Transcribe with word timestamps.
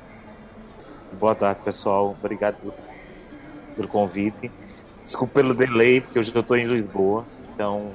Boa 1.19 1.35
tarde, 1.35 1.59
pessoal. 1.65 2.15
Obrigado 2.17 2.73
pelo 3.75 3.89
convite. 3.89 4.49
Desculpe 5.03 5.33
pelo 5.33 5.53
delay, 5.53 5.99
porque 5.99 6.17
hoje 6.17 6.31
eu 6.33 6.39
estou 6.39 6.55
em 6.55 6.65
Lisboa, 6.65 7.25
então 7.53 7.91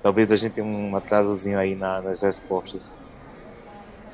talvez 0.00 0.30
a 0.30 0.36
gente 0.36 0.52
tenha 0.52 0.66
um 0.66 0.94
atrasozinho 0.94 1.58
aí 1.58 1.74
na, 1.74 2.00
nas 2.00 2.22
respostas. 2.22 2.96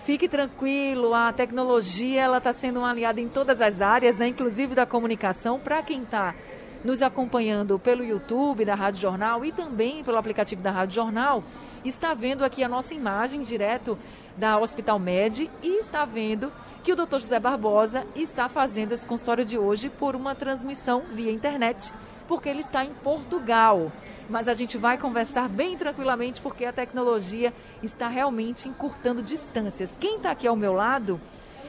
Fique 0.07 0.27
tranquilo, 0.27 1.13
a 1.13 1.31
tecnologia 1.31 2.23
ela 2.23 2.39
está 2.39 2.55
sendo 2.55 2.79
uma 2.79 2.91
aliada 2.91 3.21
em 3.21 3.29
todas 3.29 3.61
as 3.61 3.83
áreas, 3.83 4.17
né? 4.17 4.29
inclusive 4.29 4.75
da 4.75 4.87
comunicação. 4.87 5.61
Para 5.61 5.83
quem 5.83 6.05
está 6.05 6.35
nos 6.83 7.03
acompanhando 7.03 7.79
pelo 7.79 8.03
YouTube 8.03 8.65
da 8.65 8.75
Rádio 8.75 9.03
Jornal 9.03 9.45
e 9.45 9.53
também 9.53 10.03
pelo 10.03 10.17
aplicativo 10.17 10.63
da 10.63 10.71
Rádio 10.71 10.95
Jornal, 10.95 11.45
está 11.85 12.15
vendo 12.15 12.45
aqui 12.45 12.63
a 12.63 12.69
nossa 12.69 12.95
imagem 12.95 13.43
direto 13.43 13.99
da 14.37 14.59
Hospital 14.59 14.99
Med 14.99 15.51
e 15.63 15.79
está 15.79 16.05
vendo 16.05 16.53
que 16.83 16.93
o 16.93 16.97
Dr. 16.97 17.19
José 17.19 17.39
Barbosa 17.39 18.07
está 18.15 18.49
fazendo 18.49 18.93
esse 18.93 19.07
consultório 19.07 19.45
de 19.45 19.57
hoje 19.59 19.89
por 19.89 20.17
uma 20.17 20.35
transmissão 20.35 21.03
via 21.13 21.31
internet 21.31 21.93
porque 22.27 22.49
ele 22.49 22.61
está 22.61 22.85
em 22.85 22.95
Portugal. 22.95 23.93
Mas 24.31 24.49
a 24.49 24.55
gente 24.55 24.79
vai 24.79 24.97
conversar 24.97 25.49
bem 25.49 25.77
tranquilamente 25.77 26.41
porque 26.41 26.65
a 26.65 26.73
tecnologia 26.73 27.53
está 27.83 28.09
realmente 28.09 28.69
encurtando 28.69 29.23
distâncias. 29.23 29.95
Quem 30.01 30.17
está 30.17 30.31
aqui 30.31 30.47
ao 30.47 30.57
meu 30.57 30.73
lado 30.73 31.21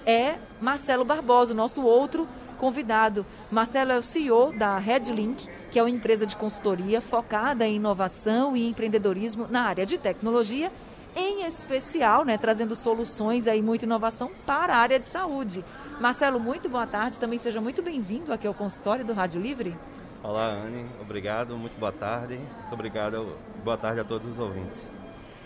é 0.06 0.36
Marcelo 0.62 1.04
Barbosa, 1.04 1.54
nosso 1.54 1.84
outro 1.84 2.28
convidado. 2.64 3.26
Marcelo 3.52 3.92
é 3.92 3.98
o 3.98 4.02
CEO 4.02 4.54
da 4.54 4.78
Redlink, 4.78 5.50
que 5.70 5.78
é 5.78 5.84
uma 5.84 5.90
empresa 5.90 6.26
de 6.26 6.34
consultoria 6.38 7.02
focada 7.02 7.68
em 7.68 7.76
inovação 7.76 8.56
e 8.56 8.70
empreendedorismo 8.70 9.48
na 9.50 9.64
área 9.64 9.86
de 9.86 9.98
tecnologia, 9.98 10.72
em 11.14 11.46
especial, 11.46 12.24
né, 12.24 12.38
trazendo 12.38 12.74
soluções 12.74 13.48
aí, 13.48 13.62
muita 13.62 13.84
inovação 13.84 14.32
para 14.46 14.76
a 14.76 14.78
área 14.78 14.98
de 14.98 15.08
saúde. 15.08 15.62
Marcelo, 16.00 16.40
muito 16.40 16.70
boa 16.70 16.88
tarde. 16.88 17.20
Também 17.20 17.38
seja 17.38 17.60
muito 17.60 17.82
bem-vindo 17.82 18.32
aqui 18.32 18.48
ao 18.48 18.54
consultório 18.54 19.04
do 19.04 19.12
Rádio 19.12 19.42
Livre. 19.42 19.76
Olá, 20.24 20.48
Anne. 20.54 20.86
Obrigado. 21.02 21.58
Muito 21.58 21.78
boa 21.78 21.92
tarde. 21.92 22.38
Muito 22.38 22.72
obrigado. 22.72 23.36
Boa 23.62 23.76
tarde 23.76 24.00
a 24.00 24.06
todos 24.06 24.26
os 24.26 24.40
ouvintes. 24.40 24.93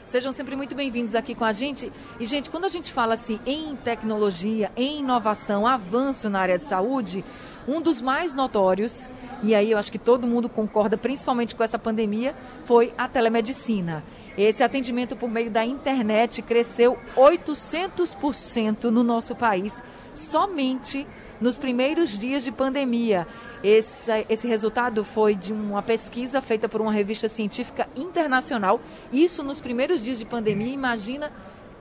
Sejam 0.07 0.31
sempre 0.31 0.55
muito 0.55 0.73
bem-vindos 0.73 1.15
aqui 1.15 1.35
com 1.35 1.43
a 1.43 1.51
gente. 1.51 1.91
E, 2.17 2.23
gente, 2.23 2.49
quando 2.49 2.63
a 2.63 2.69
gente 2.69 2.93
fala 2.93 3.15
assim 3.15 3.41
em 3.45 3.75
tecnologia, 3.75 4.71
em 4.73 4.99
inovação, 5.01 5.67
avanço 5.67 6.29
na 6.29 6.39
área 6.39 6.57
de 6.57 6.63
saúde, 6.63 7.25
um 7.67 7.81
dos 7.81 8.01
mais 8.01 8.33
notórios, 8.33 9.09
e 9.43 9.53
aí 9.53 9.69
eu 9.69 9.77
acho 9.77 9.91
que 9.91 9.99
todo 9.99 10.25
mundo 10.25 10.47
concorda, 10.47 10.97
principalmente 10.97 11.53
com 11.53 11.61
essa 11.61 11.77
pandemia, 11.77 12.33
foi 12.63 12.93
a 12.97 13.09
telemedicina. 13.09 14.01
Esse 14.37 14.63
atendimento 14.63 15.13
por 15.13 15.29
meio 15.29 15.51
da 15.51 15.65
internet 15.65 16.41
cresceu 16.41 16.97
800% 17.17 18.85
no 18.85 19.03
nosso 19.03 19.35
país, 19.35 19.83
somente 20.13 21.05
nos 21.39 21.57
primeiros 21.57 22.17
dias 22.17 22.43
de 22.43 22.51
pandemia. 22.51 23.27
Esse, 23.63 24.25
esse 24.29 24.47
resultado 24.47 25.03
foi 25.03 25.35
de 25.35 25.51
uma 25.51 25.81
pesquisa 25.81 26.41
feita 26.41 26.69
por 26.69 26.81
uma 26.81 26.91
revista 26.91 27.27
científica 27.27 27.87
internacional. 27.95 28.79
Isso 29.11 29.43
nos 29.43 29.59
primeiros 29.59 30.03
dias 30.03 30.19
de 30.19 30.25
pandemia. 30.25 30.73
Imagina 30.73 31.31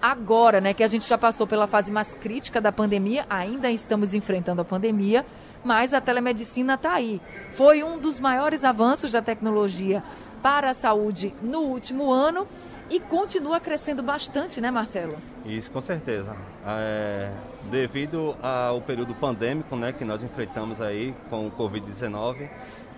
agora, 0.00 0.60
né, 0.60 0.74
que 0.74 0.82
a 0.82 0.86
gente 0.86 1.06
já 1.06 1.18
passou 1.18 1.46
pela 1.46 1.66
fase 1.66 1.90
mais 1.90 2.14
crítica 2.14 2.60
da 2.60 2.70
pandemia, 2.70 3.26
ainda 3.28 3.70
estamos 3.70 4.14
enfrentando 4.14 4.60
a 4.60 4.64
pandemia, 4.64 5.24
mas 5.64 5.92
a 5.92 6.00
telemedicina 6.00 6.74
está 6.74 6.92
aí. 6.92 7.20
Foi 7.52 7.82
um 7.82 7.98
dos 7.98 8.20
maiores 8.20 8.62
avanços 8.62 9.12
da 9.12 9.22
tecnologia 9.22 10.02
para 10.42 10.70
a 10.70 10.74
saúde 10.74 11.34
no 11.42 11.60
último 11.60 12.12
ano 12.12 12.46
e 12.88 13.00
continua 13.00 13.58
crescendo 13.58 14.02
bastante, 14.02 14.60
né, 14.60 14.70
Marcelo? 14.70 15.16
Isso, 15.44 15.70
com 15.70 15.80
certeza. 15.80 16.36
É, 16.66 17.30
devido 17.70 18.36
ao 18.42 18.80
período 18.80 19.14
pandêmico, 19.14 19.76
né, 19.76 19.92
que 19.92 20.04
nós 20.04 20.22
enfrentamos 20.22 20.80
aí 20.80 21.14
com 21.28 21.47
o 21.47 21.50
Covid-19, 21.50 22.48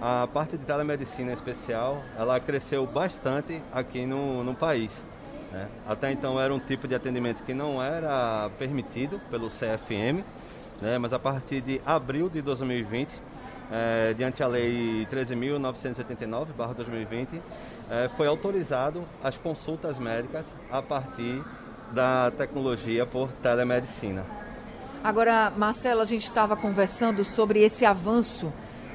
a 0.00 0.28
parte 0.32 0.56
de 0.56 0.64
telemedicina 0.64 1.32
especial, 1.32 2.02
ela 2.16 2.38
cresceu 2.38 2.86
bastante 2.86 3.60
aqui 3.72 4.06
no, 4.06 4.44
no 4.44 4.54
país. 4.54 5.02
Né? 5.52 5.68
Até 5.86 6.12
então 6.12 6.40
era 6.40 6.54
um 6.54 6.58
tipo 6.58 6.86
de 6.86 6.94
atendimento 6.94 7.42
que 7.42 7.54
não 7.54 7.82
era 7.82 8.50
permitido 8.58 9.20
pelo 9.30 9.48
CFM, 9.48 10.22
né? 10.80 10.98
mas 10.98 11.12
a 11.12 11.18
partir 11.18 11.60
de 11.60 11.80
abril 11.84 12.28
de 12.28 12.40
2020, 12.42 13.08
é, 13.70 14.14
diante 14.14 14.42
a 14.42 14.46
Lei 14.46 15.06
13.989-2020, 15.10 17.40
é, 17.90 18.08
foi 18.16 18.26
autorizado 18.26 19.04
as 19.22 19.36
consultas 19.36 19.98
médicas 19.98 20.46
a 20.70 20.82
partir 20.82 21.42
da 21.92 22.30
tecnologia 22.30 23.06
por 23.06 23.30
telemedicina. 23.42 24.24
Agora, 25.02 25.50
Marcelo, 25.56 26.00
a 26.00 26.04
gente 26.04 26.24
estava 26.24 26.56
conversando 26.56 27.24
sobre 27.24 27.62
esse 27.62 27.86
avanço 27.86 28.52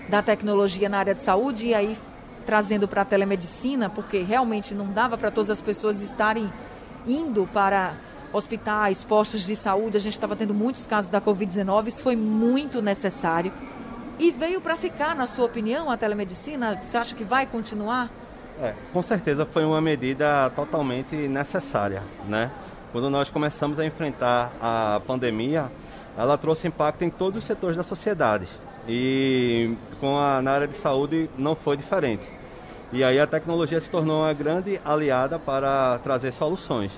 da 0.09 0.21
tecnologia 0.21 0.89
na 0.89 0.99
área 0.99 1.15
de 1.15 1.21
saúde 1.21 1.67
e 1.67 1.73
aí 1.73 1.97
trazendo 2.45 2.87
para 2.87 3.03
a 3.03 3.05
telemedicina, 3.05 3.89
porque 3.89 4.21
realmente 4.21 4.75
não 4.75 4.91
dava 4.91 5.17
para 5.17 5.31
todas 5.31 5.49
as 5.49 5.61
pessoas 5.61 6.01
estarem 6.01 6.51
indo 7.07 7.47
para 7.53 7.95
hospitais, 8.33 9.03
postos 9.03 9.45
de 9.45 9.55
saúde. 9.55 9.95
A 9.95 9.99
gente 9.99 10.13
estava 10.13 10.35
tendo 10.35 10.53
muitos 10.53 10.85
casos 10.85 11.09
da 11.09 11.21
Covid-19, 11.21 11.87
isso 11.87 12.03
foi 12.03 12.17
muito 12.17 12.81
necessário. 12.81 13.53
E 14.19 14.29
veio 14.29 14.61
para 14.61 14.75
ficar, 14.75 15.15
na 15.15 15.25
sua 15.25 15.45
opinião, 15.45 15.89
a 15.89 15.97
telemedicina? 15.97 16.79
Você 16.83 16.97
acha 16.97 17.15
que 17.15 17.23
vai 17.23 17.47
continuar? 17.47 18.09
É, 18.61 18.73
com 18.91 19.01
certeza 19.01 19.45
foi 19.45 19.65
uma 19.65 19.81
medida 19.81 20.49
totalmente 20.55 21.15
necessária, 21.15 22.03
né? 22.27 22.51
Quando 22.91 23.09
nós 23.09 23.29
começamos 23.29 23.79
a 23.79 23.85
enfrentar 23.85 24.53
a 24.61 25.01
pandemia, 25.07 25.71
ela 26.15 26.37
trouxe 26.37 26.67
impacto 26.67 27.03
em 27.03 27.09
todos 27.09 27.37
os 27.37 27.43
setores 27.43 27.75
da 27.75 27.83
sociedade. 27.83 28.47
E 28.87 29.75
com 29.99 30.17
a, 30.17 30.41
na 30.41 30.51
área 30.51 30.67
de 30.67 30.75
saúde 30.75 31.29
não 31.37 31.55
foi 31.55 31.75
diferente. 31.75 32.23
E 32.91 33.03
aí 33.03 33.19
a 33.19 33.25
tecnologia 33.25 33.79
se 33.79 33.89
tornou 33.89 34.21
uma 34.21 34.33
grande 34.33 34.79
aliada 34.85 35.39
para 35.39 35.97
trazer 36.03 36.31
soluções. 36.31 36.91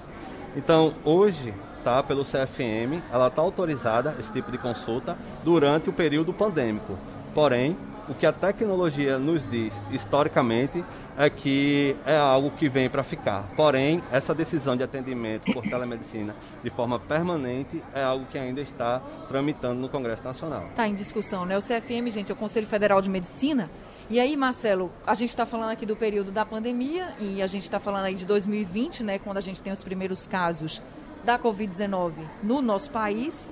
Então, 0.58 0.94
hoje, 1.06 1.54
tá, 1.86 2.04
pelo 2.04 2.24
CFM, 2.24 3.02
ela 3.12 3.28
está 3.28 3.42
autorizada, 3.42 4.16
esse 4.20 4.32
tipo 4.32 4.52
de 4.52 4.58
consulta, 4.58 5.18
durante 5.44 5.90
o 5.90 5.94
período 5.94 6.34
pandêmico. 6.34 6.98
Porém, 7.34 7.78
o 8.08 8.14
que 8.14 8.26
a 8.26 8.32
tecnologia 8.32 9.18
nos 9.18 9.44
diz 9.50 9.74
historicamente 9.92 10.84
é 11.18 11.30
que 11.30 11.96
é 12.06 12.18
algo 12.18 12.52
que 12.52 12.70
vem 12.70 12.90
para 12.90 13.04
ficar. 13.04 13.44
Porém, 13.56 14.04
essa 14.12 14.34
decisão 14.34 14.76
de 14.76 14.84
atendimento 14.84 15.52
por 15.54 15.64
telemedicina 15.64 16.36
de 16.64 16.70
forma 16.70 17.00
permanente 17.00 17.82
é 17.94 18.04
algo 18.04 18.26
que 18.26 18.38
ainda 18.38 18.62
está 18.62 19.02
tramitando 19.28 19.80
no 19.80 19.90
Congresso 19.90 20.24
Nacional. 20.24 20.68
Está 20.70 20.88
em 20.88 20.94
discussão, 20.96 21.46
né? 21.46 21.58
O 21.58 21.62
CFM, 21.62 22.10
gente, 22.10 22.32
é 22.32 22.36
o 22.36 22.38
Conselho 22.38 22.68
Federal 22.68 23.02
de 23.02 23.10
Medicina. 23.10 23.70
E 24.08 24.20
aí, 24.20 24.38
Marcelo, 24.38 24.92
a 25.06 25.16
gente 25.16 25.30
está 25.30 25.48
falando 25.48 25.72
aqui 25.72 25.86
do 25.86 25.96
período 25.96 26.32
da 26.32 26.46
pandemia 26.46 27.16
e 27.20 27.42
a 27.42 27.48
gente 27.48 27.64
está 27.64 27.80
falando 27.80 28.06
aí 28.06 28.14
de 28.14 28.26
2020, 28.26 29.04
né, 29.04 29.18
quando 29.18 29.38
a 29.38 29.42
gente 29.42 29.64
tem 29.64 29.74
os 29.74 29.84
primeiros 29.84 30.28
casos 30.28 30.82
da 31.24 31.40
Covid-19 31.40 32.12
no 32.44 32.62
nosso 32.62 32.92
país. 32.92 33.50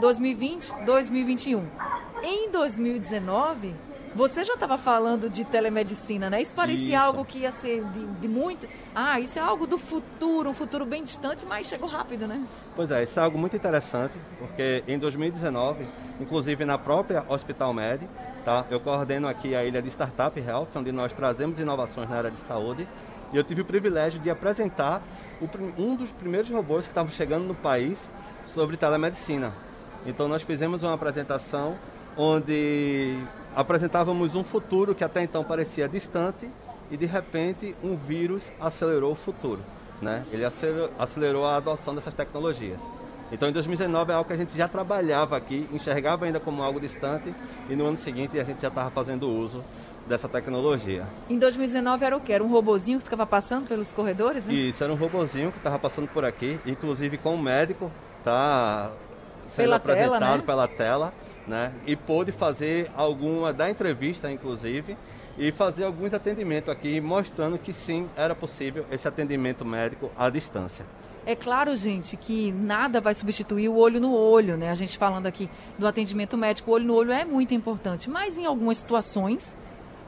2020, 0.00 0.84
2021. 0.84 1.64
Em 2.22 2.50
2019, 2.50 3.74
Você 4.16 4.44
já 4.44 4.54
estava 4.54 4.78
falando 4.78 5.28
de 5.28 5.44
telemedicina, 5.44 6.30
né? 6.30 6.40
Isso 6.40 6.54
parecia 6.54 6.96
isso. 6.96 7.06
algo 7.06 7.22
que 7.22 7.40
ia 7.40 7.52
ser 7.52 7.84
de, 7.84 8.06
de, 8.06 8.26
muito. 8.26 8.66
Ah, 8.94 9.20
isso 9.20 9.38
é 9.38 9.42
algo 9.42 9.66
do 9.66 9.76
futuro, 9.76 10.48
um 10.48 10.54
futuro 10.54 10.86
bem 10.86 11.02
distante, 11.02 11.44
mas 11.44 11.66
chegou 11.66 11.86
rápido, 11.86 12.26
né? 12.26 12.42
Pois 12.74 12.90
é, 12.90 13.02
isso 13.02 13.20
é 13.20 13.22
algo 13.22 13.36
muito 13.36 13.54
interessante, 13.54 14.14
porque 14.38 14.82
em 14.88 14.98
2019, 14.98 15.86
inclusive 16.18 16.64
na 16.64 16.78
própria 16.78 17.26
Hospital 17.28 17.74
Med, 17.74 18.08
tá? 18.42 18.64
Eu 18.70 18.80
coordeno 18.80 19.28
aqui 19.28 19.54
a 19.54 19.62
ilha 19.62 19.82
de 19.82 19.88
Startup 19.90 20.40
Health, 20.40 20.68
onde 20.74 20.90
nós 20.92 21.12
trazemos 21.12 21.58
inovações 21.58 22.08
na 22.08 22.16
área 22.16 22.30
de 22.30 22.38
saúde. 22.38 22.88
E 23.34 23.36
eu 23.36 23.44
tive 23.44 23.60
o 23.60 23.66
privilégio 23.66 24.18
de 24.18 24.30
apresentar 24.30 25.02
um 25.76 25.94
dos 25.94 26.10
primeiros 26.12 26.48
robôs 26.48 26.86
que 26.86 26.90
estavam 26.90 27.12
chegando 27.12 27.44
no 27.44 27.54
país 27.54 28.10
sobre 28.44 28.78
telemedicina. 28.78 29.52
Então 30.06 30.26
nós 30.26 30.40
fizemos 30.40 30.82
uma 30.82 30.94
apresentação 30.94 31.76
onde 32.16 33.18
apresentávamos 33.56 34.34
um 34.34 34.44
futuro 34.44 34.94
que 34.94 35.02
até 35.02 35.22
então 35.22 35.42
parecia 35.42 35.88
distante 35.88 36.48
e 36.90 36.96
de 36.96 37.06
repente 37.06 37.74
um 37.82 37.96
vírus 37.96 38.52
acelerou 38.60 39.12
o 39.12 39.16
futuro. 39.16 39.60
Né? 40.00 40.26
Ele 40.30 40.44
acelerou, 40.44 40.90
acelerou 40.98 41.46
a 41.46 41.56
adoção 41.56 41.94
dessas 41.94 42.12
tecnologias. 42.12 42.78
Então, 43.32 43.48
em 43.48 43.52
2019 43.52 44.12
é 44.12 44.14
algo 44.14 44.28
que 44.28 44.34
a 44.34 44.36
gente 44.36 44.56
já 44.56 44.68
trabalhava 44.68 45.36
aqui, 45.36 45.68
enxergava 45.72 46.26
ainda 46.26 46.38
como 46.38 46.62
algo 46.62 46.78
distante, 46.78 47.34
e 47.68 47.74
no 47.74 47.86
ano 47.86 47.96
seguinte 47.96 48.38
a 48.38 48.44
gente 48.44 48.62
já 48.62 48.68
estava 48.68 48.88
fazendo 48.90 49.28
uso 49.28 49.64
dessa 50.06 50.28
tecnologia. 50.28 51.04
Em 51.28 51.36
2019 51.36 52.04
era 52.04 52.16
o 52.16 52.20
que? 52.20 52.32
Era 52.32 52.44
um 52.44 52.46
robozinho 52.46 52.98
que 52.98 53.04
ficava 53.04 53.26
passando 53.26 53.66
pelos 53.66 53.90
corredores? 53.90 54.46
Né? 54.46 54.54
Isso, 54.54 54.84
era 54.84 54.92
um 54.92 54.96
robozinho 54.96 55.50
que 55.50 55.58
estava 55.58 55.76
passando 55.76 56.06
por 56.06 56.24
aqui, 56.24 56.60
inclusive 56.64 57.18
com 57.18 57.34
o 57.34 57.38
médico, 57.42 57.90
tá 58.22 58.92
sendo 59.48 59.64
pela 59.64 59.76
apresentado 59.76 60.20
tela, 60.20 60.36
né? 60.36 60.42
pela 60.46 60.68
tela 60.68 61.12
né? 61.46 61.72
E 61.86 61.94
pôde 61.96 62.32
fazer 62.32 62.90
alguma 62.96 63.52
da 63.52 63.70
entrevista, 63.70 64.30
inclusive, 64.30 64.96
e 65.38 65.52
fazer 65.52 65.84
alguns 65.84 66.14
atendimentos 66.14 66.70
aqui, 66.70 67.00
mostrando 67.00 67.58
que 67.58 67.72
sim, 67.72 68.08
era 68.16 68.34
possível 68.34 68.86
esse 68.90 69.06
atendimento 69.06 69.64
médico 69.64 70.10
à 70.16 70.30
distância. 70.30 70.84
É 71.26 71.34
claro, 71.34 71.76
gente, 71.76 72.16
que 72.16 72.52
nada 72.52 73.00
vai 73.00 73.12
substituir 73.12 73.68
o 73.68 73.76
olho 73.76 74.00
no 74.00 74.14
olho, 74.14 74.56
né? 74.56 74.70
A 74.70 74.74
gente 74.74 74.96
falando 74.96 75.26
aqui 75.26 75.50
do 75.76 75.86
atendimento 75.86 76.36
médico, 76.36 76.70
o 76.70 76.74
olho 76.74 76.84
no 76.84 76.94
olho 76.94 77.10
é 77.10 77.24
muito 77.24 77.52
importante, 77.52 78.08
mas 78.08 78.38
em 78.38 78.46
algumas 78.46 78.78
situações 78.78 79.56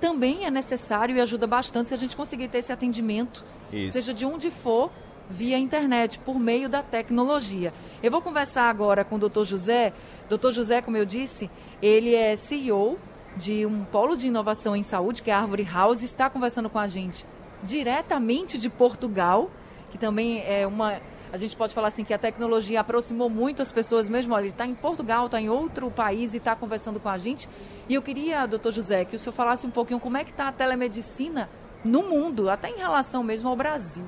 também 0.00 0.44
é 0.44 0.50
necessário 0.50 1.16
e 1.16 1.20
ajuda 1.20 1.44
bastante 1.44 1.88
se 1.88 1.94
a 1.94 1.96
gente 1.96 2.14
conseguir 2.14 2.46
ter 2.46 2.58
esse 2.58 2.72
atendimento, 2.72 3.44
Isso. 3.72 3.94
seja 3.94 4.14
de 4.14 4.24
onde 4.24 4.48
for, 4.48 4.92
via 5.28 5.58
internet, 5.58 6.18
por 6.18 6.38
meio 6.38 6.68
da 6.68 6.82
tecnologia. 6.82 7.72
Eu 8.02 8.10
vou 8.10 8.22
conversar 8.22 8.68
agora 8.68 9.04
com 9.04 9.16
o 9.16 9.18
doutor 9.18 9.44
José. 9.44 9.92
Doutor 10.28 10.52
José, 10.52 10.80
como 10.80 10.96
eu 10.96 11.04
disse, 11.04 11.50
ele 11.82 12.14
é 12.14 12.36
CEO 12.36 12.98
de 13.36 13.64
um 13.66 13.84
polo 13.84 14.16
de 14.16 14.26
inovação 14.26 14.74
em 14.74 14.82
saúde, 14.82 15.22
que 15.22 15.30
é 15.30 15.34
a 15.34 15.40
Árvore 15.40 15.64
House, 15.64 16.02
está 16.02 16.28
conversando 16.28 16.68
com 16.68 16.78
a 16.78 16.86
gente 16.86 17.24
diretamente 17.62 18.58
de 18.58 18.70
Portugal, 18.70 19.50
que 19.90 19.98
também 19.98 20.42
é 20.46 20.66
uma. 20.66 21.00
A 21.30 21.36
gente 21.36 21.54
pode 21.56 21.74
falar 21.74 21.88
assim 21.88 22.04
que 22.04 22.14
a 22.14 22.18
tecnologia 22.18 22.80
aproximou 22.80 23.28
muito 23.28 23.60
as 23.60 23.70
pessoas 23.70 24.08
mesmo. 24.08 24.34
Olha, 24.34 24.42
ele 24.42 24.50
está 24.50 24.66
em 24.66 24.74
Portugal, 24.74 25.26
está 25.26 25.40
em 25.40 25.48
outro 25.48 25.90
país 25.90 26.32
e 26.32 26.38
está 26.38 26.56
conversando 26.56 26.98
com 26.98 27.08
a 27.08 27.18
gente. 27.18 27.48
E 27.88 27.94
eu 27.94 28.00
queria, 28.00 28.46
doutor 28.46 28.72
José, 28.72 29.04
que 29.04 29.14
o 29.14 29.18
senhor 29.18 29.32
falasse 29.32 29.66
um 29.66 29.70
pouquinho 29.70 30.00
como 30.00 30.16
é 30.16 30.24
que 30.24 30.30
está 30.30 30.48
a 30.48 30.52
telemedicina 30.52 31.48
no 31.84 32.02
mundo, 32.02 32.48
até 32.48 32.70
em 32.70 32.78
relação 32.78 33.22
mesmo 33.22 33.48
ao 33.48 33.56
Brasil. 33.56 34.04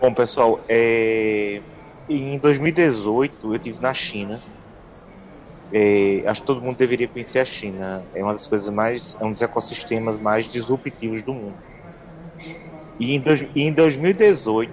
Bom, 0.00 0.14
pessoal, 0.14 0.60
é... 0.68 1.60
em 2.08 2.38
2018 2.38 3.52
eu 3.52 3.58
tive 3.58 3.80
na 3.80 3.92
China. 3.92 4.40
É... 5.72 6.22
acho 6.24 6.40
que 6.40 6.46
todo 6.46 6.60
mundo 6.60 6.76
deveria 6.76 7.08
conhecer 7.08 7.40
a 7.40 7.44
China. 7.44 8.04
É 8.14 8.22
uma 8.22 8.32
das 8.32 8.46
coisas 8.46 8.72
mais, 8.72 9.16
é 9.20 9.24
um 9.24 9.32
dos 9.32 9.42
ecossistemas 9.42 10.16
mais 10.16 10.46
disruptivos 10.46 11.20
do 11.24 11.34
mundo. 11.34 11.56
E 13.00 13.16
em, 13.16 13.20
dois... 13.20 13.44
em 13.56 13.72
2018 13.72 14.72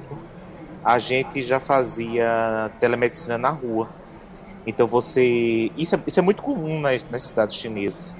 a 0.83 1.00
gente 1.00 1.42
já 1.42 1.60
fazia 1.60 2.69
telemedicina 2.80 3.36
na 3.36 3.50
rua. 3.50 3.89
Então 4.68 4.86
você, 4.86 5.72
isso 5.75 5.95
é, 5.95 6.00
isso 6.06 6.19
é 6.19 6.22
muito 6.22 6.44
comum 6.44 6.80
nas, 6.80 7.04
nas 7.10 7.24
cidades 7.24 7.57
chinesas. 7.57 8.16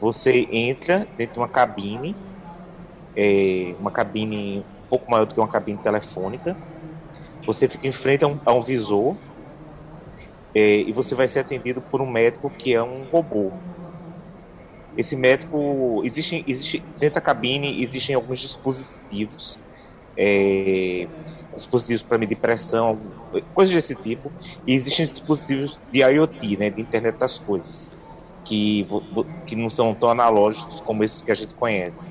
Você 0.00 0.48
entra 0.50 1.06
dentro 1.18 1.34
de 1.34 1.40
uma 1.40 1.48
cabine, 1.48 2.16
é, 3.14 3.74
uma 3.78 3.90
cabine 3.90 4.64
pouco 4.88 5.10
maior 5.10 5.24
do 5.24 5.34
que 5.34 5.40
uma 5.40 5.48
cabine 5.48 5.78
telefônica. 5.78 6.56
Você 7.44 7.68
fica 7.68 7.86
em 7.86 7.92
frente 7.92 8.24
a 8.24 8.28
um, 8.28 8.38
a 8.44 8.52
um 8.52 8.60
visor 8.60 9.16
é, 10.54 10.80
e 10.80 10.92
você 10.92 11.14
vai 11.14 11.28
ser 11.28 11.40
atendido 11.40 11.80
por 11.80 12.00
um 12.00 12.10
médico 12.10 12.50
que 12.50 12.74
é 12.74 12.82
um 12.82 13.04
robô. 13.04 13.52
Esse 14.96 15.14
médico 15.14 16.02
existe, 16.04 16.44
existe 16.46 16.82
dentro 16.98 17.16
da 17.16 17.20
cabine 17.20 17.82
existem 17.82 18.16
alguns 18.16 18.40
dispositivos, 18.40 19.58
é, 20.16 21.06
dispositivos 21.54 22.02
para 22.02 22.18
medir 22.18 22.36
pressão, 22.36 22.98
coisas 23.54 23.74
desse 23.74 23.94
tipo, 23.94 24.32
e 24.66 24.74
existem 24.74 25.06
dispositivos 25.06 25.78
de 25.92 26.00
IoT, 26.00 26.56
né, 26.56 26.70
de 26.70 26.80
internet 26.80 27.16
das 27.16 27.38
coisas, 27.38 27.88
que 28.44 28.86
que 29.46 29.54
não 29.54 29.70
são 29.70 29.94
tão 29.94 30.10
analógicos 30.10 30.80
como 30.80 31.04
esses 31.04 31.22
que 31.22 31.30
a 31.30 31.34
gente 31.34 31.54
conhece. 31.54 32.10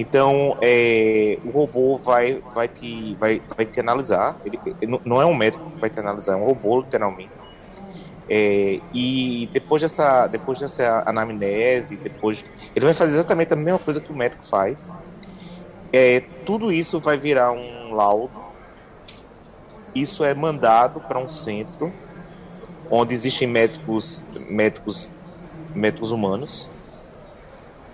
Então, 0.00 0.56
é, 0.62 1.38
o 1.44 1.50
robô 1.50 1.98
vai, 1.98 2.42
vai, 2.54 2.66
te, 2.66 3.14
vai, 3.16 3.42
vai 3.54 3.66
te 3.66 3.80
analisar. 3.80 4.40
Ele, 4.42 4.58
não 5.04 5.20
é 5.20 5.26
um 5.26 5.34
médico 5.34 5.62
que 5.74 5.78
vai 5.78 5.90
te 5.90 6.00
analisar, 6.00 6.32
é 6.32 6.36
um 6.36 6.44
robô, 6.46 6.80
literalmente. 6.80 7.30
É, 8.26 8.80
e 8.94 9.50
depois 9.52 9.82
dessa, 9.82 10.26
depois 10.26 10.58
dessa 10.58 11.04
anamnese, 11.06 11.98
depois 11.98 12.42
ele 12.74 12.86
vai 12.86 12.94
fazer 12.94 13.12
exatamente 13.12 13.52
a 13.52 13.56
mesma 13.56 13.78
coisa 13.78 14.00
que 14.00 14.10
o 14.10 14.16
médico 14.16 14.42
faz. 14.48 14.90
É, 15.92 16.20
tudo 16.46 16.72
isso 16.72 16.98
vai 16.98 17.18
virar 17.18 17.52
um 17.52 17.92
laudo. 17.92 18.32
Isso 19.94 20.24
é 20.24 20.32
mandado 20.32 20.98
para 21.02 21.18
um 21.18 21.28
centro 21.28 21.92
onde 22.90 23.14
existem 23.14 23.46
médicos, 23.46 24.24
médicos, 24.48 25.10
médicos 25.74 26.10
humanos 26.10 26.70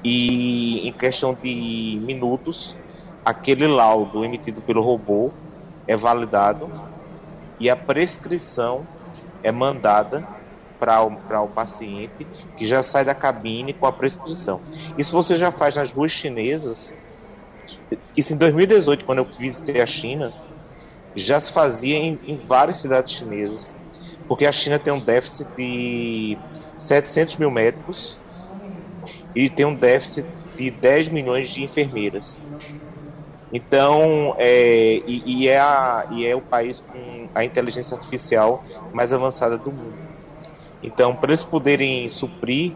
e 0.08 0.86
em 0.86 0.92
questão 0.92 1.34
de 1.34 2.00
minutos, 2.00 2.78
aquele 3.24 3.66
laudo 3.66 4.24
emitido 4.24 4.62
pelo 4.62 4.80
robô 4.80 5.32
é 5.84 5.96
validado 5.96 6.70
e 7.58 7.68
a 7.68 7.74
prescrição 7.74 8.86
é 9.42 9.50
mandada 9.50 10.24
para 10.78 11.02
o, 11.02 11.08
o 11.08 11.48
paciente 11.48 12.24
que 12.56 12.64
já 12.64 12.84
sai 12.84 13.04
da 13.04 13.16
cabine 13.16 13.72
com 13.72 13.84
a 13.84 13.90
prescrição. 13.90 14.60
Isso 14.96 15.10
você 15.10 15.36
já 15.36 15.50
faz 15.50 15.74
nas 15.74 15.90
ruas 15.90 16.12
chinesas. 16.12 16.94
Isso 18.16 18.32
em 18.32 18.36
2018, 18.36 19.04
quando 19.04 19.18
eu 19.18 19.24
visitei 19.24 19.82
a 19.82 19.86
China, 19.86 20.32
já 21.16 21.40
se 21.40 21.50
fazia 21.50 21.96
em, 21.96 22.16
em 22.28 22.36
várias 22.36 22.76
cidades 22.76 23.12
chinesas, 23.12 23.74
porque 24.28 24.46
a 24.46 24.52
China 24.52 24.78
tem 24.78 24.92
um 24.92 25.00
déficit 25.00 25.48
de 25.56 26.38
700 26.76 27.38
mil 27.38 27.50
médicos 27.50 28.20
e 29.36 29.50
tem 29.50 29.66
um 29.66 29.74
déficit 29.74 30.26
de 30.56 30.70
10 30.70 31.10
milhões 31.10 31.50
de 31.50 31.62
enfermeiras. 31.62 32.42
Então, 33.52 34.34
é, 34.38 35.02
e, 35.06 35.22
e, 35.26 35.48
é 35.48 35.60
a, 35.60 36.06
e 36.10 36.26
é 36.26 36.34
o 36.34 36.40
país 36.40 36.80
com 36.80 37.28
a 37.34 37.44
inteligência 37.44 37.94
artificial 37.94 38.64
mais 38.94 39.12
avançada 39.12 39.58
do 39.58 39.70
mundo. 39.70 39.98
Então, 40.82 41.14
para 41.14 41.30
eles 41.30 41.42
poderem 41.42 42.08
suprir, 42.08 42.72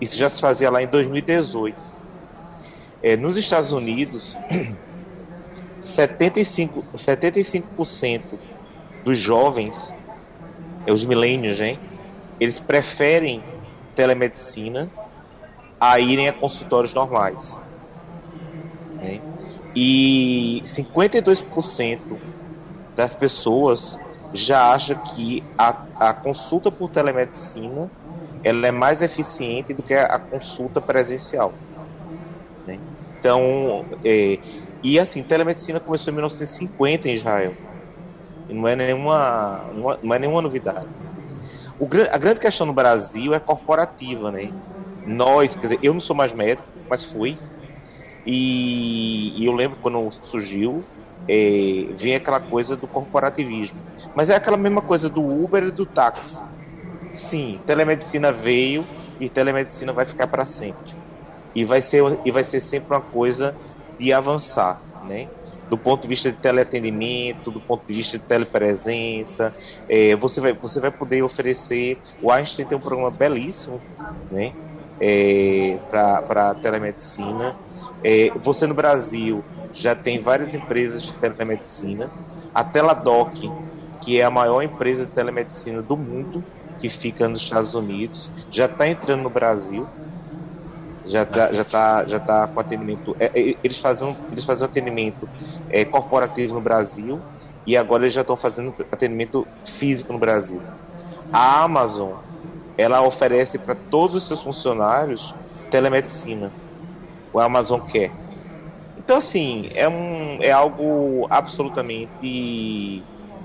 isso 0.00 0.16
já 0.16 0.28
se 0.28 0.40
fazia 0.40 0.70
lá 0.70 0.80
em 0.80 0.86
2018. 0.86 1.76
É, 3.02 3.16
nos 3.16 3.36
Estados 3.36 3.72
Unidos, 3.72 4.36
75%, 5.82 6.84
75% 6.96 8.22
dos 9.04 9.18
jovens, 9.18 9.94
é, 10.86 10.92
os 10.92 11.04
milênios, 11.04 11.60
hein, 11.60 11.78
eles 12.38 12.60
preferem 12.60 13.42
telemedicina 13.96 14.88
a 15.80 15.98
irem 15.98 16.28
a 16.28 16.32
consultórios 16.32 16.94
normais. 16.94 17.60
Né? 18.94 19.20
E 19.74 20.62
52% 20.64 22.18
das 22.96 23.14
pessoas 23.14 23.98
já 24.32 24.72
acha 24.72 24.94
que 24.94 25.42
a, 25.56 25.74
a 25.96 26.12
consulta 26.12 26.70
por 26.70 26.90
telemedicina 26.90 27.90
ela 28.42 28.66
é 28.66 28.72
mais 28.72 29.02
eficiente 29.02 29.74
do 29.74 29.82
que 29.82 29.94
a, 29.94 30.18
consulta 30.18 30.80
presencial. 30.80 31.52
Né? 32.66 32.78
Então, 33.18 33.84
é, 34.04 34.38
e 34.82 34.98
assim, 34.98 35.22
telemedicina 35.22 35.80
começou 35.80 36.12
em 36.12 36.14
1950 36.14 37.08
em 37.08 37.14
Israel. 37.14 37.52
E 38.48 38.54
não 38.54 38.66
é 38.66 38.76
nenhuma, 38.76 39.64
não 40.02 40.14
é 40.14 40.18
nenhuma 40.18 40.40
novidade. 40.40 40.86
O, 41.78 41.86
a 42.10 42.18
grande 42.18 42.40
questão 42.40 42.66
no 42.66 42.72
Brasil 42.72 43.34
é 43.34 43.40
corporativa, 43.40 44.30
né? 44.30 44.52
Nós, 45.08 45.54
quer 45.54 45.62
dizer, 45.62 45.78
eu 45.82 45.92
não 45.92 46.00
sou 46.00 46.14
mais 46.14 46.32
médico, 46.32 46.68
mas 46.88 47.04
fui. 47.04 47.36
E, 48.26 49.40
e 49.40 49.46
eu 49.46 49.52
lembro 49.52 49.78
quando 49.80 50.10
surgiu, 50.22 50.84
é, 51.26 51.86
vem 51.96 52.14
aquela 52.14 52.40
coisa 52.40 52.76
do 52.76 52.86
corporativismo. 52.86 53.78
Mas 54.14 54.30
é 54.30 54.36
aquela 54.36 54.56
mesma 54.56 54.82
coisa 54.82 55.08
do 55.08 55.22
Uber 55.22 55.64
e 55.64 55.70
do 55.70 55.86
táxi. 55.86 56.40
Sim, 57.14 57.60
telemedicina 57.66 58.30
veio 58.30 58.84
e 59.18 59.28
telemedicina 59.28 59.92
vai 59.92 60.04
ficar 60.04 60.26
para 60.26 60.46
sempre. 60.46 60.94
E 61.54 61.64
vai 61.64 61.80
ser 61.80 62.02
e 62.24 62.30
vai 62.30 62.44
ser 62.44 62.60
sempre 62.60 62.94
uma 62.94 63.00
coisa 63.00 63.56
de 63.98 64.12
avançar, 64.12 64.80
né? 65.08 65.28
do 65.68 65.76
ponto 65.76 66.02
de 66.02 66.08
vista 66.08 66.30
de 66.32 66.38
teleatendimento, 66.38 67.50
do 67.50 67.60
ponto 67.60 67.86
de 67.86 67.92
vista 67.92 68.18
de 68.18 68.24
telepresença. 68.24 69.54
É, 69.88 70.16
você, 70.16 70.40
vai, 70.40 70.52
você 70.52 70.80
vai 70.80 70.90
poder 70.90 71.22
oferecer. 71.22 71.98
O 72.22 72.30
Einstein 72.30 72.66
tem 72.66 72.78
um 72.78 72.80
programa 72.80 73.10
belíssimo 73.10 73.80
né, 74.30 74.52
é, 75.00 75.78
para 75.90 76.54
telemedicina. 76.54 77.56
É, 78.02 78.30
você 78.42 78.66
no 78.66 78.74
Brasil 78.74 79.44
já 79.72 79.94
tem 79.94 80.20
várias 80.20 80.54
empresas 80.54 81.02
de 81.02 81.14
telemedicina. 81.14 82.10
A 82.54 82.64
Teladoc, 82.64 83.34
que 84.00 84.20
é 84.20 84.24
a 84.24 84.30
maior 84.30 84.62
empresa 84.62 85.06
de 85.06 85.12
telemedicina 85.12 85.82
do 85.82 85.96
mundo, 85.96 86.42
que 86.80 86.88
fica 86.88 87.28
nos 87.28 87.42
Estados 87.42 87.74
Unidos, 87.74 88.30
já 88.50 88.66
está 88.66 88.88
entrando 88.88 89.22
no 89.22 89.30
Brasil 89.30 89.86
já 91.08 91.24
tá, 91.24 91.52
já 91.52 91.64
tá, 91.64 92.06
já 92.06 92.20
tá 92.20 92.46
com 92.46 92.60
atendimento. 92.60 93.16
É, 93.18 93.26
é, 93.26 93.56
eles 93.64 93.78
fazem 93.78 94.14
eles 94.30 94.48
atendimento 94.62 95.28
é, 95.70 95.84
corporativo 95.84 96.54
no 96.54 96.60
Brasil 96.60 97.20
e 97.66 97.76
agora 97.76 98.04
eles 98.04 98.12
já 98.12 98.20
estão 98.20 98.36
fazendo 98.36 98.74
atendimento 98.92 99.46
físico 99.64 100.12
no 100.12 100.18
Brasil. 100.18 100.60
A 101.32 101.62
Amazon 101.62 102.12
ela 102.78 103.02
oferece 103.02 103.58
para 103.58 103.74
todos 103.74 104.14
os 104.14 104.22
seus 104.22 104.42
funcionários 104.42 105.34
telemedicina. 105.68 106.52
O 107.32 107.40
Amazon 107.40 107.80
quer. 107.80 108.12
Então 108.96 109.18
assim 109.18 109.68
é 109.74 109.88
um 109.88 110.38
é 110.40 110.52
algo 110.52 111.26
absolutamente 111.28 113.02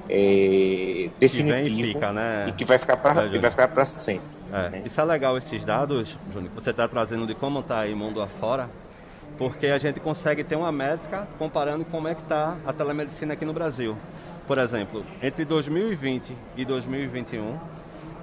é, 0.08 1.10
definitivo 1.20 1.76
que 1.76 1.84
fica, 1.94 2.14
né? 2.14 2.46
e 2.48 2.52
que 2.52 2.64
vai 2.64 2.78
ficar 2.78 2.98
para 2.98 3.68
para 3.68 3.86
sempre. 3.86 4.28
É, 4.52 4.70
né? 4.70 4.82
Isso 4.86 5.02
é 5.02 5.04
legal, 5.04 5.36
esses 5.36 5.66
dados, 5.66 6.16
Júnior, 6.32 6.52
que 6.52 6.62
você 6.62 6.70
está 6.70 6.88
trazendo 6.88 7.26
de 7.26 7.34
como 7.34 7.62
está 7.62 7.80
aí 7.80 7.96
mundo 7.96 8.22
afora, 8.22 8.70
porque 9.36 9.66
a 9.68 9.80
gente 9.80 10.00
consegue 10.00 10.44
ter 10.44 10.56
uma 10.56 10.72
métrica 10.72 11.28
comparando 11.40 11.84
como 11.86 12.08
é 12.08 12.14
que 12.14 12.22
está 12.22 12.56
a 12.64 12.72
telemedicina 12.72 13.34
aqui 13.34 13.46
no 13.46 13.54
Brasil. 13.54 13.98
Por 14.46 14.60
exemplo, 14.60 15.04
entre 15.24 15.44
2020 15.44 16.36
e 16.56 16.66
2021, 16.66 17.58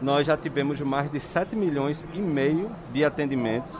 nós 0.00 0.26
já 0.26 0.36
tivemos 0.36 0.80
mais 0.80 1.10
de 1.10 1.20
7 1.20 1.54
milhões 1.54 2.06
e 2.14 2.18
meio 2.18 2.70
de 2.92 3.04
atendimentos 3.04 3.78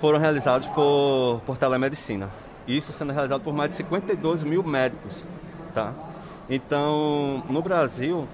foram 0.00 0.18
realizados 0.18 0.66
por, 0.68 1.42
por 1.44 1.56
telemedicina. 1.56 2.30
Isso 2.66 2.92
sendo 2.92 3.12
realizado 3.12 3.42
por 3.42 3.54
mais 3.54 3.70
de 3.70 3.76
52 3.76 4.42
mil 4.42 4.62
médicos. 4.62 5.24
Tá? 5.74 5.92
Então, 6.48 7.42
no 7.48 7.62
Brasil, 7.62 8.26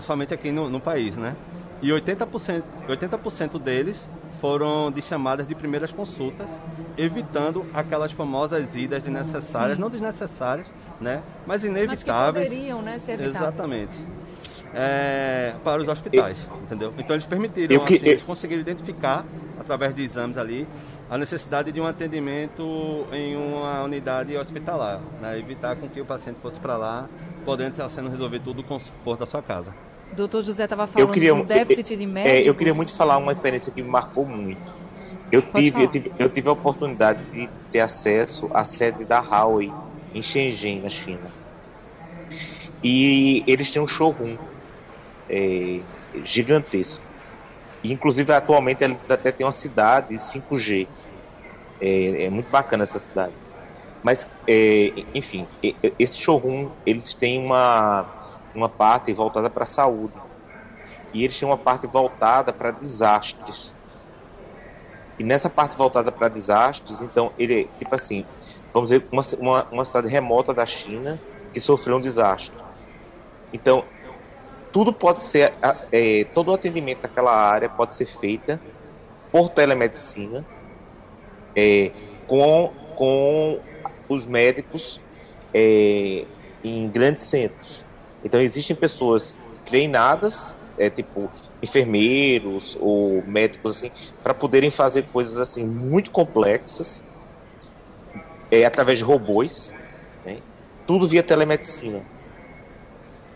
somente 0.00 0.34
aqui 0.34 0.50
no, 0.50 0.68
no 0.68 0.78
país, 0.78 1.16
né? 1.16 1.34
E 1.82 1.88
80%, 1.88 2.62
80 2.88 3.58
deles 3.58 4.08
foram 4.40 4.90
de 4.90 5.02
chamadas 5.02 5.46
de 5.46 5.54
primeiras 5.54 5.90
consultas, 5.90 6.48
evitando 6.96 7.66
aquelas 7.74 8.12
famosas 8.12 8.76
idas 8.76 9.02
desnecessárias, 9.02 9.76
Sim. 9.76 9.82
não 9.82 9.90
desnecessárias, 9.90 10.70
né? 11.00 11.22
Mas 11.46 11.64
inevitáveis. 11.64 12.04
Mas 12.04 12.48
que 12.48 12.56
poderiam, 12.56 12.82
né, 12.82 12.98
ser 12.98 13.12
evitáveis. 13.12 13.36
Exatamente. 13.36 13.96
É, 14.78 15.54
para 15.64 15.80
os 15.80 15.88
hospitais, 15.88 16.46
eu, 16.50 16.56
entendeu? 16.58 16.94
Então 16.98 17.16
eles 17.16 17.24
permitiram, 17.24 17.82
que, 17.86 17.94
assim, 17.94 18.06
eles 18.06 18.22
conseguiram 18.22 18.60
identificar, 18.60 19.24
através 19.58 19.94
de 19.94 20.02
exames 20.02 20.36
ali, 20.36 20.68
a 21.08 21.16
necessidade 21.16 21.72
de 21.72 21.80
um 21.80 21.86
atendimento 21.86 23.06
em 23.10 23.34
uma 23.36 23.82
unidade 23.84 24.36
hospitalar, 24.36 25.00
né? 25.18 25.38
evitar 25.38 25.76
com 25.76 25.88
que 25.88 25.98
o 25.98 26.04
paciente 26.04 26.38
fosse 26.40 26.60
para 26.60 26.76
lá, 26.76 27.08
podendo 27.42 27.70
estar 27.70 27.88
sendo 27.88 28.10
resolvido 28.10 28.44
tudo 28.44 28.62
com 28.62 28.76
o 28.76 28.78
conforto 28.78 29.20
da 29.20 29.26
sua 29.26 29.40
casa. 29.40 29.72
Doutor 30.14 30.42
José 30.42 30.64
estava 30.64 30.86
falando 30.86 31.10
queria, 31.10 31.34
do 31.34 31.42
déficit 31.42 31.96
de 31.96 32.06
médicos. 32.06 32.44
É, 32.44 32.48
eu 32.48 32.54
queria 32.54 32.74
muito 32.74 32.94
falar 32.94 33.16
uma 33.16 33.32
experiência 33.32 33.72
que 33.72 33.82
me 33.82 33.88
marcou 33.88 34.26
muito. 34.26 34.74
Eu 35.32 35.40
tive, 35.40 35.84
eu 35.84 35.88
tive, 35.88 36.12
eu 36.18 36.28
tive 36.28 36.48
a 36.50 36.52
oportunidade 36.52 37.24
de 37.32 37.48
ter 37.72 37.80
acesso 37.80 38.50
à 38.52 38.62
sede 38.62 39.06
da 39.06 39.20
Huawei 39.20 39.72
em 40.14 40.20
Shenzhen, 40.20 40.82
na 40.82 40.90
China. 40.90 41.28
E 42.84 43.42
eles 43.46 43.70
têm 43.70 43.80
um 43.80 43.86
showroom 43.86 44.36
é, 45.28 45.80
gigantesco. 46.22 47.04
E, 47.82 47.92
inclusive, 47.92 48.32
atualmente, 48.32 48.82
eles 48.82 49.10
até 49.10 49.30
têm 49.30 49.46
uma 49.46 49.52
cidade 49.52 50.14
5G. 50.14 50.88
É, 51.80 52.24
é 52.24 52.30
muito 52.30 52.50
bacana 52.50 52.84
essa 52.84 52.98
cidade. 52.98 53.34
Mas, 54.02 54.28
é, 54.46 54.92
enfim, 55.14 55.46
esse 55.98 56.18
showroom, 56.18 56.70
eles 56.84 57.12
têm 57.12 57.44
uma 57.44 58.26
uma 58.56 58.68
parte 58.68 59.12
voltada 59.12 59.50
para 59.50 59.64
a 59.64 59.66
saúde. 59.66 60.14
E 61.12 61.22
eles 61.22 61.36
tinham 61.36 61.50
uma 61.50 61.58
parte 61.58 61.86
voltada 61.86 62.52
para 62.52 62.70
desastres. 62.70 63.74
E 65.18 65.24
nessa 65.24 65.48
parte 65.48 65.76
voltada 65.76 66.10
para 66.10 66.28
desastres, 66.28 67.00
então, 67.00 67.32
ele, 67.38 67.70
tipo 67.78 67.94
assim, 67.94 68.24
vamos 68.72 68.90
dizer, 68.90 69.06
uma, 69.10 69.22
uma, 69.38 69.64
uma 69.64 69.84
cidade 69.84 70.08
remota 70.08 70.52
da 70.52 70.66
China 70.66 71.20
que 71.52 71.60
sofreu 71.60 71.96
um 71.96 72.00
desastre. 72.00 72.56
Então, 73.52 73.84
tudo 74.76 74.92
pode 74.92 75.22
ser, 75.22 75.54
é, 75.90 76.24
todo 76.34 76.48
o 76.48 76.52
atendimento 76.52 77.00
daquela 77.00 77.34
área 77.34 77.66
pode 77.66 77.94
ser 77.94 78.04
feita 78.04 78.60
por 79.32 79.48
telemedicina, 79.48 80.44
é, 81.56 81.90
com, 82.26 82.70
com 82.94 83.58
os 84.06 84.26
médicos 84.26 85.00
é, 85.54 86.26
em 86.62 86.90
grandes 86.90 87.22
centros. 87.22 87.86
Então 88.22 88.38
existem 88.38 88.76
pessoas 88.76 89.34
treinadas, 89.64 90.54
é, 90.76 90.90
tipo 90.90 91.30
enfermeiros 91.62 92.76
ou 92.78 93.24
médicos 93.26 93.78
assim, 93.78 93.90
para 94.22 94.34
poderem 94.34 94.70
fazer 94.70 95.04
coisas 95.04 95.38
assim 95.40 95.66
muito 95.66 96.10
complexas 96.10 97.02
é, 98.50 98.66
através 98.66 98.98
de 98.98 99.04
robôs, 99.04 99.72
né? 100.22 100.36
tudo 100.86 101.08
via 101.08 101.22
telemedicina. 101.22 102.02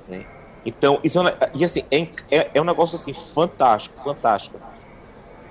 Né? 0.06 0.26
Então, 0.64 1.00
isso 1.02 1.26
é, 1.26 1.50
e 1.55 1.64
assim, 1.64 1.85
é, 1.90 2.02
é, 2.31 2.50
é, 2.55 2.61
um 2.61 2.64
negócio 2.64 2.97
assim 2.97 3.14
fantástico, 3.14 4.02
fantástico, 4.02 4.61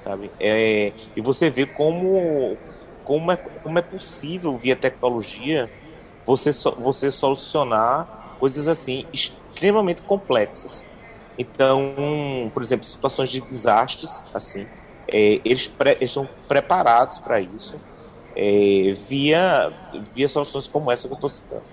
sabe? 0.04 0.32
É, 0.40 0.94
e 1.16 1.22
você 1.22 1.50
vê 1.50 1.66
como 1.66 2.58
como 3.04 3.32
é, 3.32 3.38
como 3.38 3.80
é 3.80 3.82
possível 3.82 4.58
via 4.58 4.76
tecnologia 4.76 5.72
você 6.26 6.52
você 6.78 7.10
solucionar 7.10 8.38
coisas 8.40 8.68
assim 8.68 9.06
extremamente 9.12 10.02
complexas. 10.04 10.86
Então, 11.38 12.52
por 12.54 12.62
exemplo, 12.62 12.86
situações 12.86 13.30
de 13.30 13.42
desastres, 13.42 14.24
assim, 14.34 14.68
é, 15.08 15.42
eles, 15.44 15.68
pre, 15.68 15.92
eles 15.92 16.10
estão 16.10 16.28
preparados 16.48 17.18
para 17.20 17.40
isso 17.40 17.80
é, 18.36 18.94
via, 18.94 19.74
via 20.14 20.28
soluções 20.28 20.68
como 20.68 20.92
essa 20.92 21.08
que 21.08 21.14
eu 21.14 21.16
estou 21.16 21.30
citando. 21.30 21.64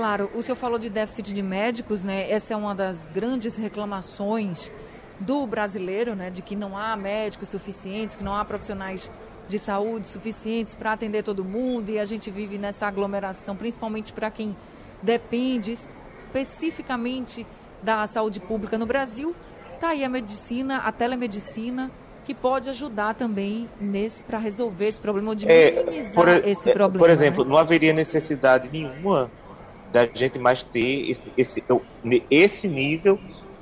Claro, 0.00 0.30
o 0.34 0.42
senhor 0.42 0.56
falou 0.56 0.78
de 0.78 0.88
déficit 0.88 1.34
de 1.34 1.42
médicos, 1.42 2.02
né? 2.02 2.30
Essa 2.30 2.54
é 2.54 2.56
uma 2.56 2.74
das 2.74 3.06
grandes 3.06 3.58
reclamações 3.58 4.72
do 5.18 5.46
brasileiro, 5.46 6.14
né? 6.14 6.30
De 6.30 6.40
que 6.40 6.56
não 6.56 6.74
há 6.74 6.96
médicos 6.96 7.50
suficientes, 7.50 8.16
que 8.16 8.24
não 8.24 8.34
há 8.34 8.42
profissionais 8.42 9.12
de 9.46 9.58
saúde 9.58 10.08
suficientes 10.08 10.74
para 10.74 10.92
atender 10.92 11.22
todo 11.22 11.44
mundo 11.44 11.90
e 11.90 11.98
a 11.98 12.06
gente 12.06 12.30
vive 12.30 12.56
nessa 12.56 12.86
aglomeração, 12.86 13.54
principalmente 13.54 14.10
para 14.10 14.30
quem 14.30 14.56
depende 15.02 15.72
especificamente 15.72 17.46
da 17.82 18.06
saúde 18.06 18.40
pública 18.40 18.78
no 18.78 18.86
Brasil, 18.86 19.36
está 19.74 19.88
aí 19.88 20.02
a 20.02 20.08
medicina, 20.08 20.78
a 20.78 20.90
telemedicina, 20.90 21.90
que 22.24 22.32
pode 22.32 22.70
ajudar 22.70 23.14
também 23.14 23.68
nesse 23.78 24.24
para 24.24 24.38
resolver 24.38 24.86
esse 24.86 25.00
problema, 25.00 25.36
de 25.36 25.46
é, 25.46 25.72
minimizar 25.72 26.14
por, 26.14 26.28
esse 26.48 26.70
é, 26.70 26.72
problema. 26.72 27.04
Por 27.04 27.10
exemplo, 27.10 27.44
né? 27.44 27.50
não 27.50 27.58
haveria 27.58 27.92
necessidade 27.92 28.66
nenhuma 28.72 29.30
da 29.92 30.06
gente 30.12 30.38
mais 30.38 30.62
ter 30.62 31.10
esse, 31.10 31.32
esse, 31.36 31.64
esse 32.30 32.68
nível 32.68 33.18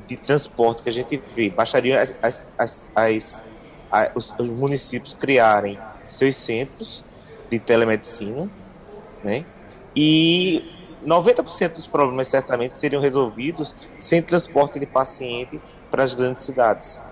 de 0.07 0.17
transporte 0.17 0.83
que 0.83 0.89
a 0.89 0.93
gente 0.93 1.23
vê. 1.35 1.51
Bastaria 1.51 2.01
as, 2.01 2.15
as, 2.59 2.81
as, 2.95 3.45
os, 4.15 4.35
os, 4.39 4.51
municípios 4.51 5.15
criarem 5.15 5.79
seus 6.07 6.37
centros 6.37 7.05
de 7.51 7.59
telemedicina, 7.59 8.49
né? 9.23 9.45
E 9.95 10.65
90% 11.07 11.75
dos 11.75 11.87
problemas 11.87 12.29
certamente 12.29 12.77
seriam 12.77 13.01
resolvidos 13.01 13.75
sem 13.97 14.23
transporte 14.23 14.79
de 14.79 14.87
paciente 14.87 15.61
para 15.91 16.03
as 16.03 16.15
grandes 16.15 16.43
cidades, 16.43 17.03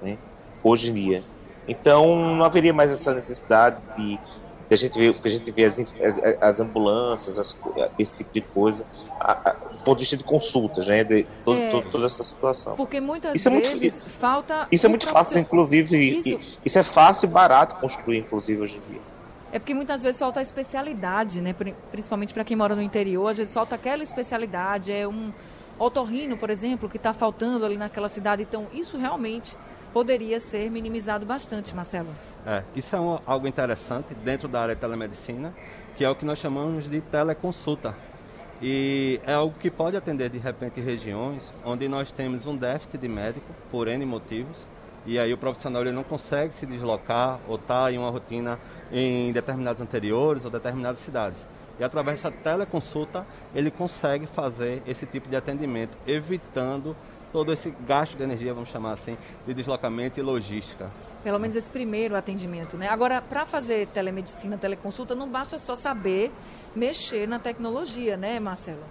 né? 0.00 0.16
hoje 0.62 0.90
em 0.90 0.94
dia. 0.94 1.22
Então 1.68 2.34
não 2.34 2.44
haveria 2.44 2.72
mais 2.72 2.92
essa 2.92 3.14
necessidade 3.14 3.80
de, 3.96 4.18
de 4.68 4.74
a 4.74 4.76
gente 4.76 4.98
ver, 4.98 5.14
que 5.14 5.28
a 5.28 5.30
gente 5.30 5.50
vê 5.50 5.64
as, 5.64 5.78
as, 5.78 6.42
as 6.42 6.60
ambulâncias, 6.60 7.38
as, 7.38 7.56
esse 7.98 8.18
tipo 8.18 8.34
de 8.34 8.40
coisa, 8.40 8.84
a, 9.20 9.50
a, 9.50 9.52
do 9.52 9.78
ponto 9.78 9.98
de 9.98 10.02
vista 10.02 10.16
de 10.16 10.24
consultas, 10.24 10.86
né? 10.86 11.04
De 11.04 11.26
todo, 11.44 11.58
é, 11.58 11.70
todo, 11.70 11.90
toda 11.90 12.06
essa 12.06 12.24
situação. 12.24 12.74
Porque 12.74 13.00
muitas 13.00 13.36
isso 13.36 13.50
vezes 13.50 13.72
é 13.72 14.02
muito, 14.02 14.10
falta. 14.10 14.68
Isso 14.70 14.86
é 14.86 14.88
muito 14.88 15.06
fácil, 15.06 15.38
inclusive. 15.38 15.96
Isso... 15.96 16.28
E, 16.28 16.58
isso 16.64 16.78
é 16.78 16.82
fácil 16.82 17.26
e 17.26 17.30
barato 17.30 17.76
construir, 17.76 18.18
inclusive, 18.18 18.60
hoje 18.60 18.76
em 18.76 18.92
dia. 18.92 19.00
É 19.52 19.58
porque 19.58 19.72
muitas 19.72 20.02
vezes 20.02 20.18
falta 20.18 20.40
a 20.40 20.42
especialidade, 20.42 21.40
né? 21.40 21.54
Principalmente 21.90 22.34
para 22.34 22.44
quem 22.44 22.56
mora 22.56 22.74
no 22.74 22.82
interior, 22.82 23.28
às 23.28 23.36
vezes 23.36 23.54
falta 23.54 23.76
aquela 23.76 24.02
especialidade, 24.02 24.92
é 24.92 25.06
um 25.06 25.32
otorrino, 25.78 26.36
por 26.36 26.50
exemplo, 26.50 26.88
que 26.88 26.96
está 26.96 27.12
faltando 27.12 27.64
ali 27.64 27.76
naquela 27.76 28.08
cidade. 28.08 28.42
Então, 28.42 28.66
isso 28.72 28.98
realmente 28.98 29.56
poderia 29.96 30.38
ser 30.38 30.70
minimizado 30.70 31.24
bastante, 31.24 31.74
Marcelo. 31.74 32.10
É, 32.46 32.62
isso 32.76 32.94
é 32.94 33.00
um, 33.00 33.18
algo 33.24 33.48
interessante 33.48 34.12
dentro 34.22 34.46
da 34.46 34.60
área 34.60 34.74
de 34.74 34.80
telemedicina, 34.82 35.54
que 35.96 36.04
é 36.04 36.10
o 36.10 36.14
que 36.14 36.22
nós 36.22 36.38
chamamos 36.38 36.86
de 36.86 37.00
teleconsulta. 37.00 37.96
E 38.60 39.18
é 39.26 39.32
algo 39.32 39.54
que 39.58 39.70
pode 39.70 39.96
atender 39.96 40.28
de 40.28 40.36
repente 40.36 40.82
regiões 40.82 41.50
onde 41.64 41.88
nós 41.88 42.12
temos 42.12 42.46
um 42.46 42.54
déficit 42.54 42.98
de 42.98 43.08
médico 43.08 43.46
por 43.70 43.88
N 43.88 44.04
motivos, 44.04 44.68
e 45.06 45.18
aí 45.18 45.32
o 45.32 45.38
profissional 45.38 45.80
ele 45.80 45.92
não 45.92 46.04
consegue 46.04 46.52
se 46.52 46.66
deslocar 46.66 47.40
ou 47.48 47.56
está 47.56 47.90
em 47.90 47.96
uma 47.96 48.10
rotina 48.10 48.58
em 48.92 49.32
determinados 49.32 49.80
anteriores 49.80 50.44
ou 50.44 50.50
determinadas 50.50 50.98
cidades. 50.98 51.46
E 51.80 51.84
através 51.84 52.22
dessa 52.22 52.30
teleconsulta 52.30 53.26
ele 53.54 53.70
consegue 53.70 54.26
fazer 54.26 54.82
esse 54.86 55.06
tipo 55.06 55.26
de 55.26 55.36
atendimento, 55.36 55.96
evitando 56.06 56.94
todo 57.36 57.52
esse 57.52 57.70
gasto 57.86 58.16
de 58.16 58.22
energia, 58.22 58.54
vamos 58.54 58.70
chamar 58.70 58.92
assim, 58.92 59.14
de 59.46 59.52
deslocamento 59.52 60.18
e 60.18 60.22
logística. 60.22 60.90
Pelo 61.22 61.38
menos 61.38 61.54
esse 61.54 61.70
primeiro 61.70 62.16
atendimento, 62.16 62.78
né? 62.78 62.88
Agora, 62.88 63.20
para 63.20 63.44
fazer 63.44 63.88
telemedicina, 63.88 64.56
teleconsulta, 64.56 65.14
não 65.14 65.28
basta 65.28 65.58
só 65.58 65.74
saber 65.74 66.32
mexer 66.74 67.28
na 67.28 67.38
tecnologia, 67.38 68.16
né, 68.16 68.40
Marcelo? 68.40 68.82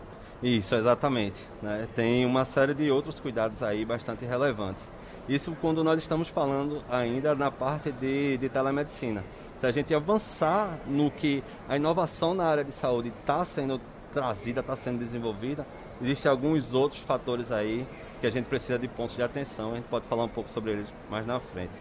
Isso, 0.43 0.75
exatamente. 0.75 1.41
Né? 1.59 1.87
Tem 1.95 2.23
uma 2.23 2.45
série 2.45 2.75
de 2.75 2.91
outros 2.91 3.19
cuidados 3.19 3.63
aí 3.63 3.83
bastante 3.83 4.25
relevantes. 4.25 4.87
Isso 5.27 5.57
quando 5.59 5.83
nós 5.83 5.99
estamos 5.99 6.27
falando 6.27 6.83
ainda 6.87 7.33
na 7.33 7.49
parte 7.49 7.91
de, 7.91 8.37
de 8.37 8.47
telemedicina. 8.47 9.23
Se 9.59 9.65
a 9.65 9.71
gente 9.71 9.91
avançar 9.95 10.77
no 10.85 11.09
que 11.09 11.43
a 11.67 11.77
inovação 11.77 12.35
na 12.35 12.45
área 12.45 12.63
de 12.63 12.73
saúde 12.73 13.11
está 13.21 13.43
sendo 13.43 13.81
trazida, 14.13 14.59
está 14.59 14.75
sendo 14.75 14.99
desenvolvida, 14.99 15.65
existem 16.01 16.29
alguns 16.29 16.73
outros 16.75 17.01
fatores 17.01 17.51
aí 17.51 17.87
que 18.25 18.27
a 18.27 18.31
gente 18.31 18.47
precisa 18.47 18.79
de 18.79 18.87
pontos 18.87 19.15
de 19.15 19.21
atenção. 19.21 19.73
A 19.73 19.75
gente 19.75 19.85
pode 19.85 20.07
falar 20.07 20.23
um 20.23 20.29
pouco 20.29 20.49
sobre 20.49 20.71
eles 20.71 20.91
mais 21.11 21.27
na 21.27 21.39
frente. 21.39 21.71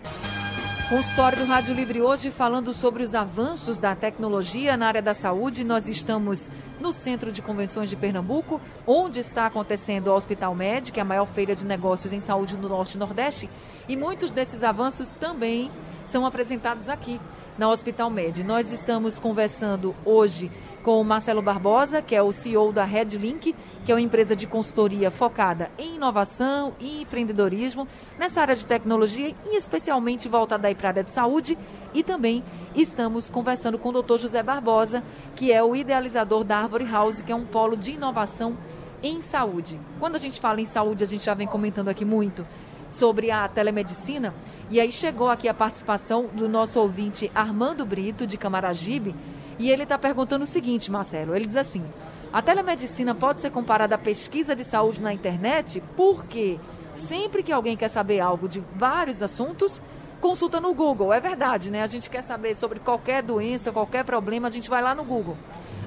Consultório 0.90 1.38
do 1.38 1.46
Rádio 1.46 1.74
Livre 1.74 2.02
hoje 2.02 2.30
falando 2.30 2.74
sobre 2.74 3.02
os 3.02 3.14
avanços 3.14 3.78
da 3.78 3.96
tecnologia 3.96 4.76
na 4.76 4.86
área 4.86 5.00
da 5.00 5.14
saúde. 5.14 5.64
Nós 5.64 5.88
estamos 5.88 6.50
no 6.78 6.92
Centro 6.92 7.32
de 7.32 7.40
Convenções 7.40 7.88
de 7.88 7.96
Pernambuco, 7.96 8.60
onde 8.86 9.20
está 9.20 9.46
acontecendo 9.46 10.08
o 10.08 10.14
Hospital 10.14 10.54
Med, 10.54 10.92
que 10.92 11.00
é 11.00 11.02
a 11.02 11.06
maior 11.06 11.24
feira 11.24 11.56
de 11.56 11.64
negócios 11.64 12.12
em 12.12 12.20
saúde 12.20 12.58
no 12.58 12.68
Norte 12.68 12.96
e 12.96 12.98
Nordeste. 12.98 13.48
E 13.88 13.96
muitos 13.96 14.30
desses 14.30 14.62
avanços 14.62 15.12
também 15.12 15.70
são 16.04 16.26
apresentados 16.26 16.90
aqui 16.90 17.18
na 17.56 17.70
Hospital 17.70 18.10
Med. 18.10 18.44
Nós 18.44 18.70
estamos 18.70 19.18
conversando 19.18 19.94
hoje 20.04 20.50
com 20.84 21.00
o 21.00 21.04
Marcelo 21.04 21.40
Barbosa, 21.40 22.02
que 22.02 22.14
é 22.14 22.22
o 22.22 22.30
CEO 22.30 22.70
da 22.70 22.84
Redlink, 22.84 23.56
que 23.86 23.90
é 23.90 23.94
uma 23.94 24.02
empresa 24.02 24.36
de 24.36 24.46
consultoria 24.46 25.10
focada 25.10 25.70
em 25.78 25.96
inovação 25.96 26.74
e 26.78 27.00
empreendedorismo 27.00 27.88
nessa 28.18 28.42
área 28.42 28.54
de 28.54 28.66
tecnologia 28.66 29.34
e 29.46 29.56
especialmente 29.56 30.28
voltada 30.28 30.68
aí 30.68 30.74
para 30.74 30.88
a 30.88 30.90
área 30.90 31.02
de 31.02 31.10
saúde. 31.10 31.56
E 31.94 32.02
também 32.02 32.44
estamos 32.74 33.30
conversando 33.30 33.78
com 33.78 33.88
o 33.88 34.02
Dr. 34.02 34.18
José 34.18 34.42
Barbosa, 34.42 35.02
que 35.34 35.50
é 35.50 35.62
o 35.62 35.74
idealizador 35.74 36.44
da 36.44 36.58
Árvore 36.58 36.84
House, 36.84 37.22
que 37.22 37.32
é 37.32 37.34
um 37.34 37.46
polo 37.46 37.78
de 37.78 37.92
inovação 37.92 38.54
em 39.02 39.22
saúde. 39.22 39.80
Quando 39.98 40.16
a 40.16 40.18
gente 40.18 40.38
fala 40.38 40.60
em 40.60 40.66
saúde, 40.66 41.02
a 41.02 41.06
gente 41.06 41.24
já 41.24 41.32
vem 41.32 41.46
comentando 41.46 41.88
aqui 41.88 42.04
muito 42.04 42.46
sobre 42.90 43.30
a 43.30 43.48
telemedicina. 43.48 44.34
E 44.70 44.78
aí 44.78 44.92
chegou 44.92 45.30
aqui 45.30 45.48
a 45.48 45.54
participação 45.54 46.26
do 46.26 46.46
nosso 46.46 46.78
ouvinte 46.78 47.30
Armando 47.34 47.86
Brito, 47.86 48.26
de 48.26 48.36
Camaragibe, 48.36 49.14
e 49.58 49.70
ele 49.70 49.84
está 49.84 49.98
perguntando 49.98 50.44
o 50.44 50.46
seguinte, 50.46 50.90
Marcelo: 50.90 51.34
ele 51.34 51.46
diz 51.46 51.56
assim. 51.56 51.84
A 52.32 52.42
telemedicina 52.42 53.14
pode 53.14 53.40
ser 53.40 53.50
comparada 53.50 53.94
à 53.94 53.98
pesquisa 53.98 54.56
de 54.56 54.64
saúde 54.64 55.00
na 55.00 55.14
internet 55.14 55.80
porque 55.96 56.58
sempre 56.92 57.44
que 57.44 57.52
alguém 57.52 57.76
quer 57.76 57.86
saber 57.86 58.18
algo 58.18 58.48
de 58.48 58.60
vários 58.74 59.22
assuntos, 59.22 59.80
consulta 60.20 60.60
no 60.60 60.74
Google. 60.74 61.12
É 61.12 61.20
verdade, 61.20 61.70
né? 61.70 61.82
A 61.82 61.86
gente 61.86 62.10
quer 62.10 62.22
saber 62.22 62.56
sobre 62.56 62.80
qualquer 62.80 63.22
doença, 63.22 63.70
qualquer 63.70 64.04
problema, 64.04 64.48
a 64.48 64.50
gente 64.50 64.68
vai 64.68 64.82
lá 64.82 64.96
no 64.96 65.04
Google. 65.04 65.36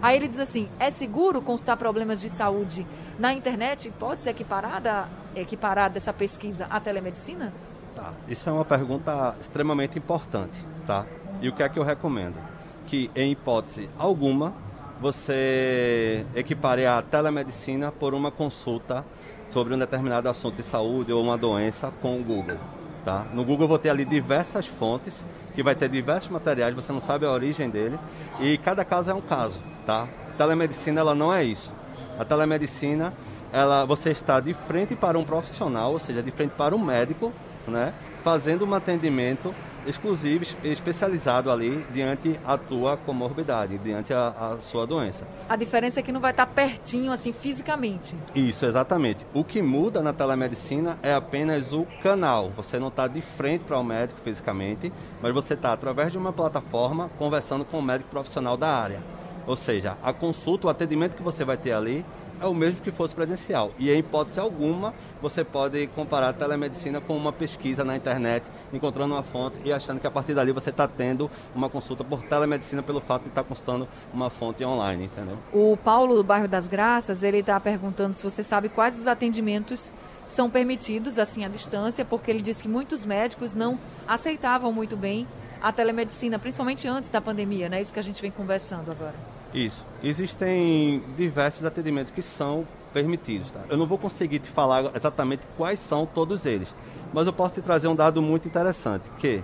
Aí 0.01 0.15
ele 0.15 0.27
diz 0.27 0.39
assim: 0.39 0.69
é 0.79 0.89
seguro 0.89 1.41
consultar 1.41 1.75
problemas 1.75 2.21
de 2.21 2.29
saúde 2.29 2.85
na 3.19 3.33
internet? 3.33 3.91
Pode 3.99 4.21
ser 4.21 4.29
equiparada, 4.29 5.09
equiparada 5.35 5.97
essa 5.97 6.13
pesquisa 6.13 6.65
à 6.69 6.79
telemedicina? 6.79 7.51
Tá. 7.95 8.13
Isso 8.27 8.47
é 8.47 8.53
uma 8.53 8.63
pergunta 8.63 9.35
extremamente 9.41 9.97
importante, 9.97 10.53
tá? 10.85 11.05
E 11.41 11.49
o 11.49 11.53
que 11.53 11.63
é 11.63 11.67
que 11.67 11.79
eu 11.79 11.83
recomendo? 11.83 12.35
Que, 12.87 13.11
em 13.15 13.31
hipótese 13.31 13.89
alguma, 13.99 14.53
você 14.99 16.25
equipare 16.35 16.85
a 16.85 17.01
telemedicina 17.03 17.91
por 17.91 18.15
uma 18.15 18.31
consulta 18.31 19.05
sobre 19.49 19.75
um 19.75 19.77
determinado 19.77 20.27
assunto 20.27 20.55
de 20.55 20.63
saúde 20.63 21.13
ou 21.13 21.21
uma 21.21 21.37
doença 21.37 21.91
com 22.01 22.19
o 22.19 22.23
Google. 22.23 22.57
Tá? 23.05 23.25
No 23.33 23.45
Google 23.45 23.65
eu 23.65 23.69
vou 23.69 23.79
ter 23.79 23.89
ali 23.89 24.03
diversas 24.03 24.65
fontes, 24.65 25.23
que 25.53 25.61
vai 25.61 25.75
ter 25.75 25.87
diversos 25.87 26.29
materiais, 26.29 26.75
você 26.75 26.91
não 26.91 26.99
sabe 26.99 27.25
a 27.25 27.31
origem 27.31 27.69
dele, 27.69 27.97
e 28.39 28.57
cada 28.57 28.83
caso 28.83 29.11
é 29.11 29.13
um 29.13 29.21
caso. 29.21 29.59
Tá? 29.85 30.07
Telemedicina 30.37 31.01
ela 31.01 31.13
não 31.15 31.31
é 31.31 31.43
isso. 31.43 31.71
A 32.19 32.25
telemedicina, 32.25 33.13
ela, 33.53 33.85
você 33.85 34.09
está 34.11 34.39
de 34.39 34.53
frente 34.53 34.95
para 34.95 35.17
um 35.17 35.23
profissional, 35.23 35.93
ou 35.93 35.99
seja, 35.99 36.21
de 36.23 36.31
frente 36.31 36.51
para 36.51 36.75
um 36.75 36.79
médico, 36.79 37.31
né, 37.67 37.93
fazendo 38.23 38.65
um 38.65 38.73
atendimento 38.73 39.53
exclusivo, 39.87 40.45
especializado 40.63 41.49
ali 41.49 41.85
diante 41.93 42.39
a 42.45 42.57
tua 42.57 42.97
comorbidade, 42.97 43.77
diante 43.77 44.13
a, 44.13 44.27
a, 44.27 44.61
sua 44.61 44.85
doença. 44.85 45.25
A 45.47 45.55
diferença 45.55 45.99
é 45.99 46.03
que 46.03 46.11
não 46.11 46.19
vai 46.19 46.31
estar 46.31 46.45
pertinho, 46.45 47.11
assim, 47.11 47.31
fisicamente. 47.31 48.15
Isso, 48.35 48.65
exatamente. 48.65 49.25
O 49.33 49.43
que 49.43 49.61
muda 49.61 50.01
na 50.01 50.13
telemedicina 50.13 50.97
é 51.01 51.13
apenas 51.13 51.73
o 51.73 51.85
canal. 52.03 52.49
Você 52.55 52.77
não 52.77 52.89
está 52.89 53.07
de 53.07 53.21
frente 53.21 53.63
para 53.63 53.79
o 53.79 53.83
médico 53.83 54.19
fisicamente, 54.21 54.91
mas 55.21 55.33
você 55.33 55.53
está 55.53 55.73
através 55.73 56.11
de 56.11 56.17
uma 56.17 56.33
plataforma 56.33 57.09
conversando 57.17 57.65
com 57.65 57.79
o 57.79 57.81
médico 57.81 58.09
profissional 58.09 58.57
da 58.57 58.69
área. 58.69 59.17
Ou 59.47 59.55
seja, 59.55 59.97
a 60.03 60.11
consulta, 60.11 60.67
o 60.67 60.69
atendimento 60.69 61.15
que 61.15 61.23
você 61.23 61.45
vai 61.45 61.55
ter 61.55 61.71
ali 61.71 62.05
é 62.39 62.45
o 62.45 62.53
mesmo 62.53 62.81
que 62.81 62.91
fosse 62.91 63.15
presencial. 63.15 63.71
E 63.79 63.89
em 63.89 63.99
hipótese 63.99 64.39
alguma, 64.39 64.93
você 65.21 65.43
pode 65.43 65.87
comparar 65.87 66.29
a 66.29 66.33
telemedicina 66.33 66.99
com 66.99 67.15
uma 67.15 67.31
pesquisa 67.31 67.83
na 67.85 67.95
internet, 67.95 68.45
encontrando 68.73 69.13
uma 69.13 69.23
fonte 69.23 69.57
e 69.63 69.71
achando 69.71 70.01
que 70.01 70.05
a 70.05 70.11
partir 70.11 70.33
dali 70.33 70.51
você 70.51 70.69
está 70.69 70.85
tendo 70.85 71.31
uma 71.55 71.69
consulta 71.69 72.03
por 72.03 72.21
telemedicina 72.23 72.83
pelo 72.83 72.99
fato 72.99 73.23
de 73.23 73.29
estar 73.29 73.43
tá 73.43 73.47
consultando 73.47 73.87
uma 74.13 74.29
fonte 74.29 74.63
online, 74.65 75.05
entendeu? 75.05 75.37
O 75.53 75.77
Paulo 75.77 76.15
do 76.15 76.23
bairro 76.25 76.47
das 76.47 76.67
Graças, 76.67 77.23
ele 77.23 77.37
está 77.37 77.57
perguntando 77.57 78.13
se 78.13 78.23
você 78.23 78.43
sabe 78.43 78.67
quais 78.67 78.99
os 78.99 79.07
atendimentos 79.07 79.93
são 80.25 80.49
permitidos 80.49 81.17
assim 81.17 81.45
à 81.45 81.47
distância, 81.47 82.03
porque 82.03 82.29
ele 82.29 82.41
disse 82.41 82.63
que 82.63 82.69
muitos 82.69 83.05
médicos 83.05 83.55
não 83.55 83.79
aceitavam 84.05 84.73
muito 84.73 84.97
bem 84.97 85.25
a 85.61 85.71
telemedicina, 85.71 86.37
principalmente 86.37 86.85
antes 86.87 87.09
da 87.09 87.21
pandemia, 87.21 87.69
né? 87.69 87.79
Isso 87.79 87.93
que 87.93 87.99
a 87.99 88.03
gente 88.03 88.21
vem 88.21 88.29
conversando 88.29 88.91
agora. 88.91 89.36
Isso. 89.53 89.85
Existem 90.03 91.01
diversos 91.17 91.65
atendimentos 91.65 92.11
que 92.11 92.21
são 92.21 92.67
permitidos. 92.93 93.51
Tá? 93.51 93.61
Eu 93.69 93.77
não 93.77 93.85
vou 93.85 93.97
conseguir 93.97 94.39
te 94.39 94.49
falar 94.49 94.91
exatamente 94.95 95.43
quais 95.55 95.79
são 95.79 96.05
todos 96.05 96.45
eles, 96.45 96.73
mas 97.13 97.27
eu 97.27 97.33
posso 97.33 97.53
te 97.53 97.61
trazer 97.61 97.87
um 97.87 97.95
dado 97.95 98.21
muito 98.21 98.47
interessante, 98.47 99.09
que 99.17 99.43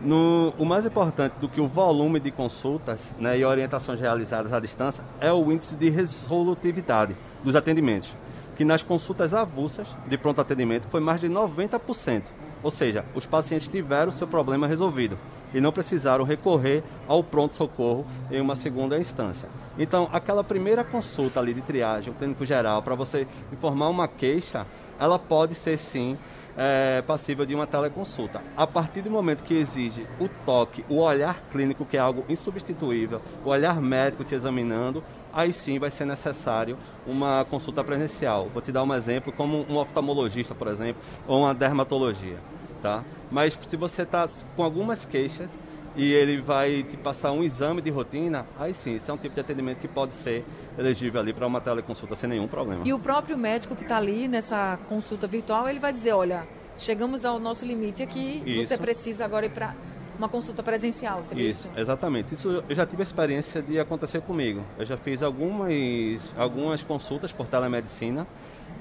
no, 0.00 0.52
o 0.58 0.64
mais 0.64 0.84
importante 0.84 1.34
do 1.40 1.48
que 1.48 1.60
o 1.60 1.66
volume 1.66 2.20
de 2.20 2.30
consultas 2.30 3.14
né, 3.18 3.38
e 3.38 3.44
orientações 3.44 3.98
realizadas 4.00 4.52
à 4.52 4.60
distância 4.60 5.02
é 5.20 5.32
o 5.32 5.50
índice 5.50 5.74
de 5.74 5.88
resolutividade 5.88 7.16
dos 7.42 7.56
atendimentos, 7.56 8.14
que 8.56 8.64
nas 8.64 8.82
consultas 8.82 9.32
avulsas 9.32 9.88
de 10.06 10.18
pronto 10.18 10.40
atendimento 10.40 10.86
foi 10.88 11.00
mais 11.00 11.20
de 11.20 11.28
90%. 11.28 12.22
Ou 12.62 12.70
seja, 12.70 13.04
os 13.14 13.24
pacientes 13.26 13.68
tiveram 13.68 14.10
seu 14.10 14.26
problema 14.26 14.66
resolvido 14.66 15.16
e 15.52 15.60
não 15.60 15.72
precisaram 15.72 16.24
recorrer 16.24 16.82
ao 17.06 17.22
pronto-socorro 17.22 18.06
em 18.30 18.40
uma 18.40 18.56
segunda 18.56 18.98
instância. 18.98 19.48
Então, 19.78 20.08
aquela 20.12 20.42
primeira 20.42 20.82
consulta 20.82 21.38
ali 21.38 21.52
de 21.52 21.60
triagem, 21.60 22.12
o 22.12 22.16
clínico 22.16 22.44
geral, 22.46 22.82
para 22.82 22.94
você 22.94 23.26
informar 23.52 23.88
uma 23.88 24.08
queixa, 24.08 24.66
ela 24.98 25.18
pode 25.18 25.54
ser 25.54 25.76
sim 25.78 26.16
é, 26.56 27.02
passível 27.06 27.44
de 27.44 27.54
uma 27.54 27.66
teleconsulta. 27.66 28.40
A 28.56 28.66
partir 28.66 29.02
do 29.02 29.10
momento 29.10 29.44
que 29.44 29.54
exige 29.54 30.06
o 30.18 30.28
toque, 30.46 30.84
o 30.88 31.00
olhar 31.00 31.42
clínico, 31.50 31.84
que 31.84 31.98
é 31.98 32.00
algo 32.00 32.24
insubstituível, 32.28 33.20
o 33.44 33.50
olhar 33.50 33.80
médico 33.80 34.24
te 34.24 34.34
examinando, 34.34 35.04
aí 35.32 35.52
sim 35.52 35.78
vai 35.78 35.90
ser 35.90 36.06
necessário 36.06 36.78
uma 37.06 37.44
consulta 37.50 37.84
presencial. 37.84 38.48
Vou 38.52 38.62
te 38.62 38.72
dar 38.72 38.82
um 38.82 38.94
exemplo, 38.94 39.32
como 39.32 39.66
um 39.68 39.76
oftalmologista, 39.76 40.54
por 40.54 40.68
exemplo, 40.68 41.02
ou 41.28 41.40
uma 41.40 41.54
dermatologia 41.54 42.38
tá? 42.82 43.04
Mas 43.30 43.58
se 43.68 43.76
você 43.76 44.02
está 44.02 44.26
com 44.54 44.62
algumas 44.62 45.04
queixas 45.04 45.56
e 45.96 46.12
ele 46.12 46.40
vai 46.40 46.82
te 46.82 46.96
passar 46.96 47.32
um 47.32 47.42
exame 47.42 47.80
de 47.80 47.90
rotina, 47.90 48.46
aí 48.58 48.74
sim, 48.74 48.94
isso 48.94 49.10
é 49.10 49.14
um 49.14 49.16
tipo 49.16 49.34
de 49.34 49.40
atendimento 49.40 49.78
que 49.78 49.88
pode 49.88 50.12
ser 50.12 50.44
elegível 50.78 51.20
ali 51.20 51.32
para 51.32 51.46
uma 51.46 51.60
teleconsulta 51.60 52.14
sem 52.14 52.28
nenhum 52.28 52.46
problema. 52.46 52.86
E 52.86 52.92
o 52.92 52.98
próprio 52.98 53.36
médico 53.36 53.74
que 53.74 53.82
está 53.82 53.96
ali 53.96 54.28
nessa 54.28 54.78
consulta 54.88 55.26
virtual, 55.26 55.68
ele 55.68 55.78
vai 55.78 55.92
dizer, 55.92 56.12
olha, 56.12 56.46
chegamos 56.78 57.24
ao 57.24 57.38
nosso 57.38 57.64
limite 57.64 58.02
aqui, 58.02 58.42
isso. 58.44 58.68
você 58.68 58.76
precisa 58.76 59.24
agora 59.24 59.46
ir 59.46 59.50
para 59.50 59.74
uma 60.18 60.28
consulta 60.28 60.62
presencial, 60.62 61.22
seria 61.22 61.50
isso? 61.50 61.68
Isso, 61.68 61.78
exatamente. 61.78 62.34
Isso 62.34 62.62
eu 62.68 62.74
já 62.74 62.86
tive 62.86 63.02
a 63.02 63.04
experiência 63.04 63.62
de 63.62 63.78
acontecer 63.78 64.20
comigo. 64.22 64.64
Eu 64.78 64.84
já 64.84 64.96
fiz 64.96 65.22
algumas, 65.22 66.30
algumas 66.36 66.82
consultas 66.82 67.32
por 67.32 67.46
telemedicina 67.46 68.26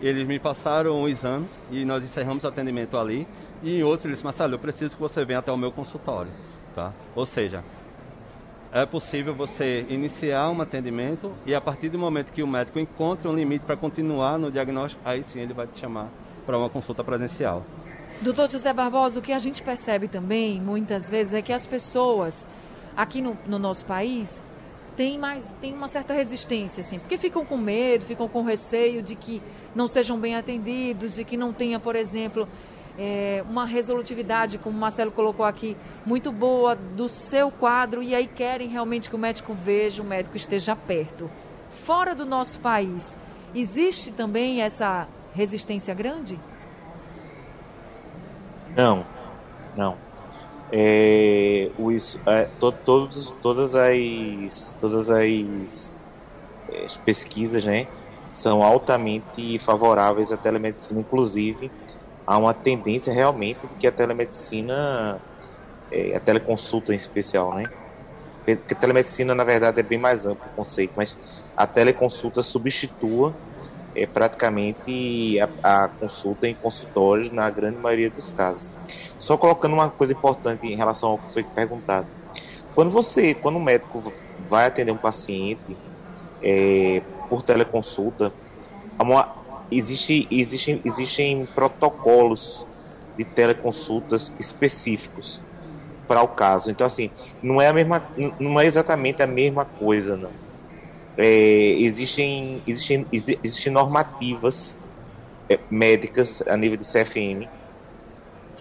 eles 0.02 0.28
me 0.28 0.40
passaram 0.40 1.08
exames 1.08 1.60
e 1.72 1.86
nós 1.86 2.04
encerramos 2.04 2.44
o 2.44 2.48
atendimento 2.48 2.98
ali. 2.98 3.28
E 3.64 3.80
em 3.80 3.84
outros, 3.84 4.06
eles 4.06 4.18
disseram, 4.18 4.28
Marcelo, 4.28 4.54
eu 4.56 4.60
preciso 4.60 4.96
que 4.96 5.02
você 5.02 5.24
venha 5.26 5.40
até 5.40 5.52
o 5.52 5.58
meu 5.58 5.72
consultório. 5.72 6.32
Tá? 6.76 6.94
Ou 7.16 7.26
seja, 7.26 7.64
é 8.72 8.86
possível 8.86 9.34
você 9.34 9.86
iniciar 9.90 10.50
um 10.50 10.62
atendimento 10.62 11.32
e 11.46 11.56
a 11.56 11.62
partir 11.62 11.88
do 11.88 11.98
momento 11.98 12.34
que 12.34 12.44
o 12.44 12.48
médico 12.48 12.78
encontre 12.78 13.28
um 13.28 13.34
limite 13.34 13.66
para 13.66 13.78
continuar 13.78 14.38
no 14.38 14.52
diagnóstico, 14.52 15.02
aí 15.06 15.24
sim 15.24 15.40
ele 15.40 15.54
vai 15.54 15.66
te 15.66 15.80
chamar 15.80 16.10
para 16.46 16.58
uma 16.58 16.70
consulta 16.70 17.04
presencial. 17.04 17.64
Doutor 18.22 18.50
José 18.50 18.74
Barbosa, 18.74 19.20
o 19.20 19.24
que 19.24 19.32
a 19.32 19.40
gente 19.40 19.64
percebe 19.64 20.08
também, 20.08 20.60
muitas 20.62 21.10
vezes, 21.10 21.34
é 21.34 21.42
que 21.42 21.54
as 21.54 21.66
pessoas 21.66 22.46
aqui 22.96 23.22
no, 23.22 23.38
no 23.48 23.58
nosso 23.58 23.86
país 23.86 24.44
têm, 24.96 25.18
mais, 25.18 25.52
têm 25.62 25.74
uma 25.74 25.88
certa 25.88 26.14
resistência, 26.14 26.82
assim, 26.82 27.00
porque 27.00 27.18
ficam 27.18 27.46
com 27.46 27.58
medo, 27.58 28.06
ficam 28.06 28.28
com 28.28 28.44
receio 28.44 29.02
de 29.02 29.16
que 29.16 29.42
não 29.74 29.88
sejam 29.88 30.20
bem 30.20 30.36
atendidos, 30.36 31.16
de 31.16 31.24
que 31.24 31.36
não 31.36 31.52
tenha, 31.52 31.80
por 31.80 31.96
exemplo, 31.96 32.48
é, 32.98 33.44
uma 33.50 33.66
resolutividade, 33.66 34.58
como 34.58 34.78
o 34.78 34.80
Marcelo 34.80 35.12
colocou 35.12 35.46
aqui, 35.46 35.76
muito 36.06 36.32
boa 36.32 36.76
do 36.76 37.10
seu 37.10 37.52
quadro 37.52 38.02
e 38.02 38.16
aí 38.16 38.28
querem 38.28 38.70
realmente 38.70 39.10
que 39.10 39.16
o 39.16 39.20
médico 39.20 39.54
veja, 39.54 40.02
o 40.02 40.06
médico 40.06 40.38
esteja 40.38 40.76
perto. 40.76 41.30
Fora 41.70 42.16
do 42.16 42.26
nosso 42.26 42.60
país, 42.60 43.18
existe 43.54 44.12
também 44.12 44.62
essa 44.62 45.08
resistência 45.34 45.94
grande? 45.94 46.40
Não, 48.76 49.06
não. 49.76 50.05
É, 50.72 51.70
os, 51.78 52.20
é, 52.26 52.48
to, 52.60 52.72
todos, 52.72 53.34
todas 53.42 53.76
as, 53.76 54.76
todas 54.80 55.10
as, 55.10 55.96
é, 56.70 56.86
as 56.86 56.98
pesquisas, 56.98 57.64
né, 57.64 57.88
são 58.32 58.62
altamente 58.62 59.60
favoráveis 59.60 60.32
à 60.32 60.38
telemedicina, 60.38 61.00
inclusive 61.00 61.72
há 62.26 62.38
uma 62.38 62.54
tendência 62.54 63.14
realmente 63.14 63.60
de 63.62 63.76
que 63.76 63.88
a 63.88 63.92
telemedicina, 63.92 65.20
é, 65.92 66.16
a 66.16 66.20
teleconsulta 66.20 66.94
em 66.94 66.96
especial, 66.96 67.54
né? 67.54 67.70
Porque 68.44 68.76
telemedicina, 68.76 69.34
na 69.34 69.44
verdade, 69.44 69.80
é 69.80 69.84
bem 69.84 69.98
mais 69.98 70.26
amplo 70.26 70.46
o 70.46 70.56
conceito, 70.56 70.94
mas 70.96 71.18
a 71.58 71.66
teleconsulta 71.66 72.44
substitua 72.44 73.34
é, 73.96 74.06
praticamente 74.06 75.40
a, 75.40 75.84
a, 75.84 75.88
consulta 75.88 76.48
em 76.48 76.54
consultórios 76.56 77.32
na 77.32 77.50
grande 77.50 77.78
maioria 77.78 78.10
dos 78.10 78.32
casos. 78.32 78.72
Só 79.18 79.38
colocando 79.38 79.74
uma 79.74 79.90
coisa 79.90 80.14
importante 80.14 80.68
em 80.68 80.76
relação 80.76 81.12
ao 81.12 81.18
que 81.18 81.32
foi 81.32 81.44
perguntado. 81.44 82.08
Quando 82.74 82.92
você, 82.92 83.34
quando 83.34 83.58
um 83.58 83.64
médico 83.64 84.12
vai 84.50 84.68
atender 84.68 84.92
um 84.92 84.98
paciente 84.98 85.78
é, 86.44 87.02
por 87.30 87.42
teleconsulta, 87.42 88.34
uma, 89.00 89.34
existe, 89.72 90.28
existe, 90.30 90.82
existem 90.84 91.46
protocolos 91.46 92.66
de 93.18 93.24
teleconsultas 93.24 94.34
específicos 94.40 95.42
para 96.08 96.22
o 96.22 96.28
caso. 96.28 96.70
Então, 96.70 96.86
assim, 96.86 97.10
não 97.42 97.62
é 97.62 97.68
a 97.68 97.74
mesma, 97.74 98.04
não 98.40 98.60
é 98.60 98.66
exatamente 98.66 99.24
a 99.24 99.28
mesma 99.28 99.66
coisa, 99.66 100.16
não. 100.18 100.45
É, 101.18 101.76
existem, 101.80 102.62
existem, 102.68 103.06
existem 103.12 103.72
normativas 103.72 104.78
é, 105.50 105.60
médicas 105.70 106.44
a 106.48 106.58
nível 106.58 106.78
de 106.78 106.86
CFM 106.86 107.48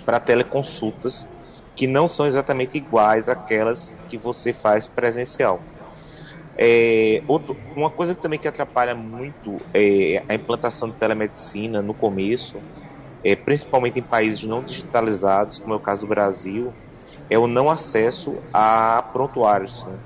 para 0.05 0.21
teleconsultas 0.21 1.27
que 1.75 1.87
não 1.87 2.07
são 2.07 2.27
exatamente 2.27 2.77
iguais 2.79 3.29
àquelas 3.29 3.97
que 4.09 4.17
você 4.17 4.53
faz 4.53 4.87
presencial. 4.87 5.61
É, 6.57 7.21
outro, 7.27 7.57
uma 7.75 7.91
coisa 7.91 8.15
também 8.15 8.39
que 8.39 8.47
atrapalha 8.47 8.95
muito 8.95 9.61
é, 9.73 10.23
a 10.29 10.35
implantação 10.35 10.89
de 10.89 10.95
telemedicina 10.95 11.83
no 11.83 11.93
começo, 11.93 12.59
é, 13.25 13.35
principalmente 13.35 13.99
em 13.99 14.03
países 14.03 14.45
não 14.45 14.63
digitalizados, 14.63 15.59
como 15.59 15.75
é 15.75 15.77
o 15.77 15.81
caso 15.81 16.03
do 16.03 16.09
Brasil, 16.09 16.73
é 17.29 17.37
o 17.39 17.49
não 17.49 17.69
acesso 17.69 18.37
a 18.53 19.03
prontuários. 19.13 19.85
Né? 19.85 19.99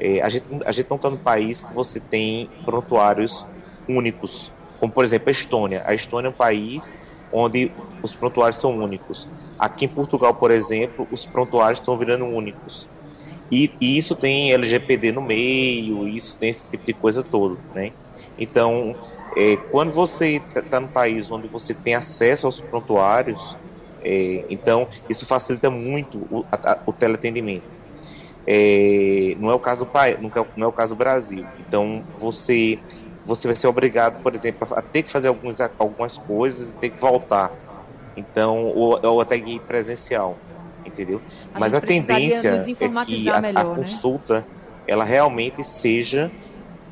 É, 0.00 0.22
a, 0.22 0.30
gente, 0.30 0.46
a 0.64 0.72
gente 0.72 0.88
não 0.88 0.96
está 0.96 1.10
no 1.10 1.18
país 1.18 1.62
que 1.62 1.74
você 1.74 2.00
tem 2.00 2.48
prontuários 2.64 3.44
únicos, 3.86 4.50
como 4.78 4.90
por 4.90 5.04
exemplo 5.04 5.28
a 5.28 5.30
Estônia. 5.30 5.82
A 5.84 5.92
Estônia 5.92 6.28
é 6.28 6.30
um 6.30 6.34
país 6.34 6.90
onde 7.30 7.70
os 8.02 8.14
prontuários 8.14 8.56
são 8.56 8.78
únicos. 8.78 9.28
Aqui 9.58 9.84
em 9.84 9.88
Portugal, 9.88 10.34
por 10.34 10.50
exemplo, 10.50 11.06
os 11.12 11.26
prontuários 11.26 11.78
estão 11.78 11.98
virando 11.98 12.24
únicos. 12.24 12.88
E, 13.50 13.70
e, 13.80 13.98
isso 13.98 14.16
tem 14.16 14.52
LGPD 14.52 15.12
no 15.12 15.20
meio, 15.20 16.08
isso 16.08 16.36
tem 16.36 16.48
esse 16.50 16.66
tipo 16.68 16.86
de 16.86 16.94
coisa 16.94 17.22
todo, 17.22 17.58
né? 17.74 17.92
Então, 18.38 18.94
é, 19.36 19.56
quando 19.56 19.92
você 19.92 20.36
está 20.36 20.62
tá 20.62 20.80
no 20.80 20.88
país 20.88 21.30
onde 21.30 21.46
você 21.46 21.74
tem 21.74 21.94
acesso 21.94 22.46
aos 22.46 22.60
prontuários, 22.60 23.56
é, 24.02 24.44
então 24.48 24.88
isso 25.08 25.26
facilita 25.26 25.68
muito 25.68 26.18
o, 26.30 26.44
a, 26.50 26.78
o 26.86 26.92
teleatendimento. 26.92 27.79
É, 28.52 29.36
não 29.38 29.48
é 29.48 29.54
o 29.54 29.60
caso 29.60 29.86
não 30.20 30.28
é, 30.28 30.46
não 30.56 30.66
é 30.66 30.68
o 30.68 30.72
caso 30.72 30.94
do 30.94 30.98
Brasil. 30.98 31.46
Então, 31.60 32.02
você 32.18 32.78
você 33.24 33.46
vai 33.46 33.54
ser 33.54 33.68
obrigado, 33.68 34.20
por 34.22 34.34
exemplo, 34.34 34.66
a 34.72 34.82
ter 34.82 35.04
que 35.04 35.10
fazer 35.10 35.28
alguns, 35.28 35.58
algumas 35.78 36.18
coisas 36.18 36.72
e 36.72 36.74
ter 36.74 36.90
que 36.90 36.98
voltar. 36.98 37.52
Então, 38.16 38.64
ou, 38.64 38.98
ou 39.00 39.20
até 39.20 39.36
ir 39.36 39.60
presencial 39.60 40.36
entendeu? 40.84 41.20
A 41.54 41.60
Mas 41.60 41.74
a 41.74 41.80
tendência 41.80 42.48
é 42.48 43.04
que 43.04 43.30
a, 43.30 43.40
melhor, 43.40 43.60
a 43.60 43.68
né? 43.68 43.74
consulta 43.76 44.46
ela 44.86 45.04
realmente 45.04 45.62
seja 45.62 46.30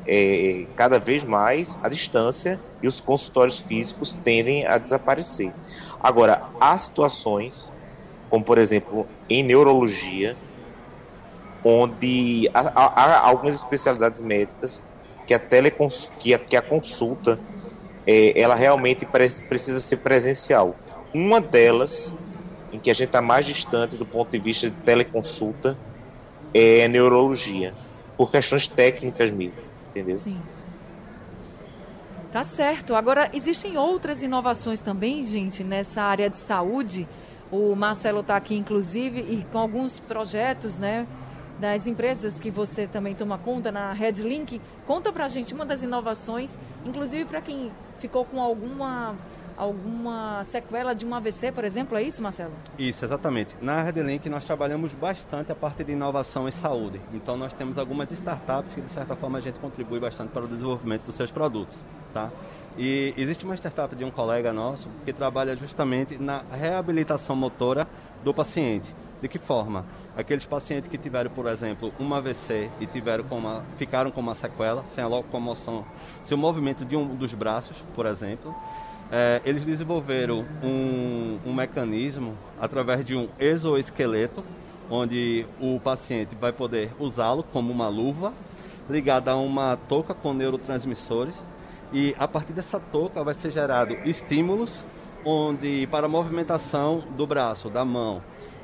é, 0.07 0.65
cada 0.75 0.99
vez 0.99 1.23
mais 1.23 1.77
à 1.83 1.89
distância 1.89 2.59
e 2.81 2.87
os 2.87 3.01
consultórios 3.01 3.59
físicos 3.59 4.15
tendem 4.23 4.65
a 4.65 4.77
desaparecer. 4.77 5.51
Agora, 5.99 6.43
há 6.59 6.77
situações, 6.77 7.71
como 8.29 8.43
por 8.43 8.57
exemplo 8.57 9.05
em 9.29 9.43
neurologia, 9.43 10.35
onde 11.63 12.49
há, 12.53 12.59
há, 12.59 13.27
algumas 13.27 13.55
especialidades 13.55 14.21
médicas 14.21 14.83
que 15.25 15.33
a, 15.33 15.39
telecons, 15.39 16.11
que 16.19 16.33
a, 16.33 16.39
que 16.39 16.55
a 16.55 16.61
consulta 16.61 17.39
é, 18.07 18.39
ela 18.39 18.55
realmente 18.55 19.05
precisa 19.05 19.79
ser 19.79 19.97
presencial. 19.97 20.75
Uma 21.13 21.39
delas 21.39 22.15
em 22.71 22.79
que 22.79 22.89
a 22.89 22.93
gente 22.93 23.07
está 23.07 23.21
mais 23.21 23.45
distante 23.45 23.95
do 23.95 24.05
ponto 24.05 24.31
de 24.31 24.39
vista 24.39 24.69
de 24.69 24.75
teleconsulta 24.77 25.77
é 26.53 26.87
neurologia, 26.87 27.73
por 28.17 28.31
questões 28.31 28.67
técnicas 28.67 29.31
mesmo, 29.31 29.59
entendeu? 29.89 30.17
Sim. 30.17 30.39
Tá 32.31 32.43
certo. 32.43 32.93
Agora, 32.93 33.29
existem 33.33 33.77
outras 33.77 34.21
inovações 34.21 34.81
também, 34.81 35.23
gente, 35.23 35.63
nessa 35.63 36.03
área 36.03 36.29
de 36.29 36.37
saúde. 36.37 37.07
O 37.51 37.75
Marcelo 37.75 38.19
está 38.19 38.35
aqui, 38.35 38.55
inclusive, 38.55 39.19
e 39.19 39.43
com 39.51 39.57
alguns 39.57 39.99
projetos, 39.99 40.77
né? 40.77 41.07
Das 41.59 41.85
empresas 41.85 42.39
que 42.39 42.49
você 42.49 42.87
também 42.87 43.13
toma 43.13 43.37
conta 43.37 43.71
na 43.71 43.91
Redlink. 43.91 44.61
Conta 44.87 45.11
pra 45.11 45.27
gente 45.27 45.53
uma 45.53 45.65
das 45.65 45.83
inovações, 45.83 46.57
inclusive 46.85 47.25
para 47.25 47.41
quem 47.41 47.69
ficou 47.97 48.23
com 48.23 48.41
alguma 48.41 49.15
alguma 49.57 50.41
sequela 50.45 50.93
de 50.93 51.05
um 51.05 51.13
AVC, 51.13 51.51
por 51.51 51.65
exemplo, 51.65 51.97
é 51.97 52.01
isso, 52.01 52.23
Marcelo? 52.23 52.53
Isso, 52.77 53.03
exatamente. 53.03 53.57
Na 53.61 53.81
Redlink 53.81 54.29
nós 54.29 54.45
trabalhamos 54.45 54.93
bastante 54.93 55.51
a 55.51 55.55
parte 55.55 55.83
de 55.83 55.91
inovação 55.91 56.47
em 56.47 56.51
saúde. 56.51 57.01
Então 57.13 57.35
nós 57.35 57.51
temos 57.51 57.77
algumas 57.77 58.09
startups 58.09 58.73
que 58.73 58.79
de 58.79 58.89
certa 58.89 59.17
forma 59.17 59.37
a 59.37 59.41
gente 59.41 59.59
contribui 59.59 59.99
bastante 59.99 60.29
para 60.29 60.45
o 60.45 60.47
desenvolvimento 60.47 61.03
dos 61.03 61.15
seus 61.15 61.29
produtos, 61.29 61.83
tá? 62.13 62.31
E 62.77 63.13
existe 63.17 63.43
uma 63.43 63.55
startup 63.55 63.93
de 63.93 64.05
um 64.05 64.11
colega 64.11 64.53
nosso 64.53 64.87
que 65.03 65.11
trabalha 65.11 65.57
justamente 65.57 66.17
na 66.17 66.41
reabilitação 66.53 67.35
motora 67.35 67.85
do 68.23 68.33
paciente. 68.33 68.95
De 69.21 69.27
que 69.27 69.37
forma? 69.37 69.85
Aqueles 70.15 70.45
pacientes 70.45 70.89
que 70.89 70.97
tiveram, 70.97 71.29
por 71.29 71.45
exemplo, 71.47 71.93
um 71.99 72.13
AVC 72.13 72.69
e 72.79 72.85
tiveram 72.85 73.23
com 73.25 73.37
uma, 73.37 73.63
ficaram 73.77 74.11
com 74.11 74.21
uma 74.21 74.33
sequela, 74.33 74.85
sem 74.85 75.03
a 75.03 75.07
locomoção, 75.07 75.85
sem 76.23 76.37
o 76.37 76.39
movimento 76.39 76.85
de 76.85 76.95
um 76.95 77.15
dos 77.15 77.33
braços, 77.33 77.75
por 77.95 78.05
exemplo, 78.05 78.55
é, 79.11 79.41
eles 79.43 79.65
desenvolveram 79.65 80.45
um, 80.63 81.39
um 81.45 81.53
mecanismo 81.53 82.35
através 82.59 83.03
de 83.03 83.15
um 83.15 83.27
exoesqueleto, 83.39 84.43
onde 84.89 85.45
o 85.59 85.79
paciente 85.79 86.35
vai 86.35 86.53
poder 86.53 86.91
usá-lo 86.99 87.43
como 87.43 87.71
uma 87.71 87.87
luva 87.87 88.33
ligada 88.89 89.31
a 89.31 89.35
uma 89.35 89.77
touca 89.87 90.13
com 90.13 90.33
neurotransmissores 90.33 91.35
e 91.93 92.15
a 92.17 92.27
partir 92.27 92.53
dessa 92.53 92.79
touca 92.79 93.23
vai 93.23 93.33
ser 93.33 93.51
gerado 93.51 93.95
estímulos 94.05 94.81
onde 95.23 95.87
para 95.87 96.05
a 96.05 96.09
movimentação 96.09 97.03
do 97.15 97.27
braço, 97.27 97.69
da 97.69 97.83
mão. 97.83 98.21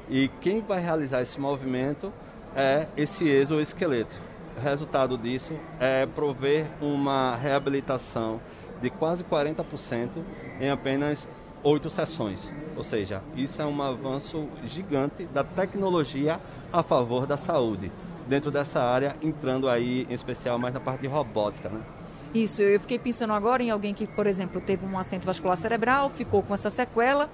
E 0.09 0.29
quem 0.41 0.61
vai 0.61 0.79
realizar 0.81 1.21
esse 1.21 1.39
movimento 1.39 2.13
é 2.55 2.87
esse 2.95 3.27
exoesqueleto. 3.27 4.15
O 4.57 4.61
resultado 4.61 5.17
disso 5.17 5.53
é 5.79 6.05
prover 6.05 6.67
uma 6.79 7.35
reabilitação 7.35 8.39
de 8.81 8.89
quase 8.89 9.23
40% 9.23 10.09
em 10.59 10.69
apenas 10.69 11.27
oito 11.63 11.89
sessões. 11.89 12.51
Ou 12.77 12.83
seja, 12.83 13.21
isso 13.35 13.61
é 13.61 13.65
um 13.65 13.81
avanço 13.81 14.47
gigante 14.65 15.25
da 15.25 15.43
tecnologia 15.43 16.39
a 16.71 16.83
favor 16.83 17.25
da 17.25 17.35
saúde. 17.35 17.91
Dentro 18.27 18.51
dessa 18.51 18.81
área, 18.81 19.15
entrando 19.21 19.67
aí 19.67 20.07
em 20.09 20.13
especial 20.13 20.57
mais 20.57 20.73
na 20.73 20.79
parte 20.79 21.01
de 21.01 21.07
robótica, 21.07 21.69
né? 21.69 21.81
Isso, 22.33 22.61
eu 22.61 22.79
fiquei 22.79 22.99
pensando 22.99 23.33
agora 23.33 23.63
em 23.63 23.69
alguém 23.69 23.93
que, 23.93 24.05
por 24.05 24.27
exemplo, 24.27 24.59
teve 24.59 24.85
um 24.85 24.99
acidente 24.99 25.25
vascular 25.25 25.55
cerebral, 25.55 26.09
ficou 26.09 26.43
com 26.43 26.53
essa 26.53 26.69
sequela, 26.69 27.29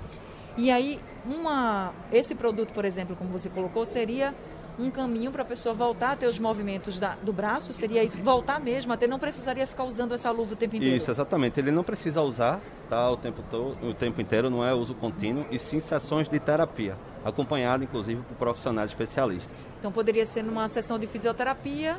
e 0.58 0.70
aí 0.72 1.00
uma, 1.26 1.94
esse 2.12 2.36
produto, 2.36 2.74
por 2.74 2.86
exemplo, 2.86 3.16
como 3.16 3.30
você 3.30 3.50
colocou, 3.50 3.86
seria 3.86 4.34
um 4.80 4.90
caminho 4.90 5.32
para 5.32 5.44
a 5.44 5.46
pessoa 5.46 5.76
voltar 5.76 6.12
a 6.12 6.16
ter 6.16 6.28
os 6.28 6.40
movimentos 6.40 6.98
da, 6.98 7.16
do 7.16 7.32
braço? 7.32 7.74
Seria 7.74 8.04
isso? 8.04 8.22
Voltar 8.22 8.60
mesmo, 8.60 8.92
até 8.92 9.06
não 9.06 9.20
precisaria 9.20 9.68
ficar 9.68 9.84
usando 9.84 10.14
essa 10.14 10.32
luva 10.32 10.54
o 10.54 10.56
tempo 10.56 10.76
inteiro? 10.76 10.96
Isso, 10.96 11.12
exatamente. 11.12 11.60
Ele 11.60 11.72
não 11.72 11.84
precisa 11.84 12.22
usar 12.22 12.60
tá, 12.90 13.10
o, 13.10 13.18
tempo 13.18 13.44
todo, 13.50 13.78
o 13.86 13.94
tempo 13.94 14.20
inteiro, 14.22 14.50
não 14.50 14.66
é 14.66 14.74
uso 14.74 14.94
contínuo, 14.96 15.46
e 15.52 15.60
sim 15.60 15.80
sessões 15.80 16.28
de 16.28 16.40
terapia, 16.40 16.98
acompanhado 17.24 17.84
inclusive 17.84 18.22
por 18.24 18.36
profissionais 18.36 18.92
especialistas. 18.92 19.56
Então 19.80 19.92
poderia 19.92 20.26
ser 20.26 20.44
numa 20.44 20.68
sessão 20.68 20.98
de 20.98 21.08
fisioterapia, 21.08 21.98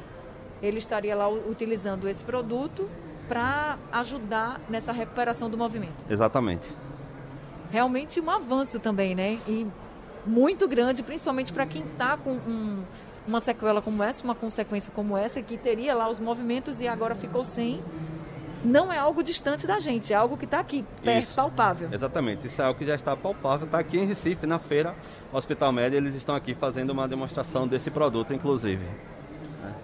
ele 0.63 0.79
estaria 0.79 1.15
lá 1.15 1.29
utilizando 1.29 2.09
esse 2.09 2.25
produto 2.25 2.89
para 3.29 3.79
ajudar 3.93 4.61
nessa 4.69 4.93
recuperação 4.93 5.49
do 5.49 5.57
movimento. 5.57 6.05
Exatamente. 6.09 6.69
Realmente 7.73 8.21
um 8.21 8.31
avanço 8.31 8.79
também, 8.79 9.15
né? 9.15 9.39
E 9.49 9.67
muito 10.27 10.69
grande, 10.69 11.03
principalmente 11.03 11.53
para 11.53 11.67
quem 11.67 11.83
está 11.83 12.17
com 12.19 12.33
um, 12.33 12.85
uma 13.27 13.41
sequela 13.41 13.81
como 13.81 14.03
essa, 14.03 14.23
uma 14.23 14.35
consequência 14.35 14.93
como 14.95 15.17
essa, 15.17 15.41
que 15.41 15.57
teria 15.57 15.95
lá 15.95 16.09
os 16.09 16.21
movimentos 16.21 16.81
e 16.81 16.87
agora 16.87 17.15
ficou 17.15 17.43
sem. 17.45 17.83
Não 18.65 18.93
é 18.93 18.99
algo 18.99 19.23
distante 19.25 19.67
da 19.67 19.81
gente, 19.81 20.13
é 20.13 20.17
algo 20.17 20.37
que 20.37 20.45
está 20.45 20.61
aqui, 20.61 20.85
perto, 21.03 21.25
Isso. 21.25 21.35
palpável. 21.35 21.89
Exatamente, 21.91 22.47
isso 22.47 22.63
é 22.63 22.65
algo 22.65 22.79
que 22.79 22.87
já 22.87 22.95
está 22.95 23.17
palpável, 23.17 23.67
está 23.67 23.81
aqui 23.81 23.99
em 23.99 24.05
Recife, 24.07 24.47
na 24.47 24.61
feira 24.61 24.95
Hospital 25.33 25.73
Média, 25.73 25.97
eles 25.97 26.15
estão 26.15 26.37
aqui 26.37 26.55
fazendo 26.55 26.91
uma 26.91 27.09
demonstração 27.09 27.67
desse 27.67 27.91
produto, 27.91 28.33
inclusive. 28.33 28.85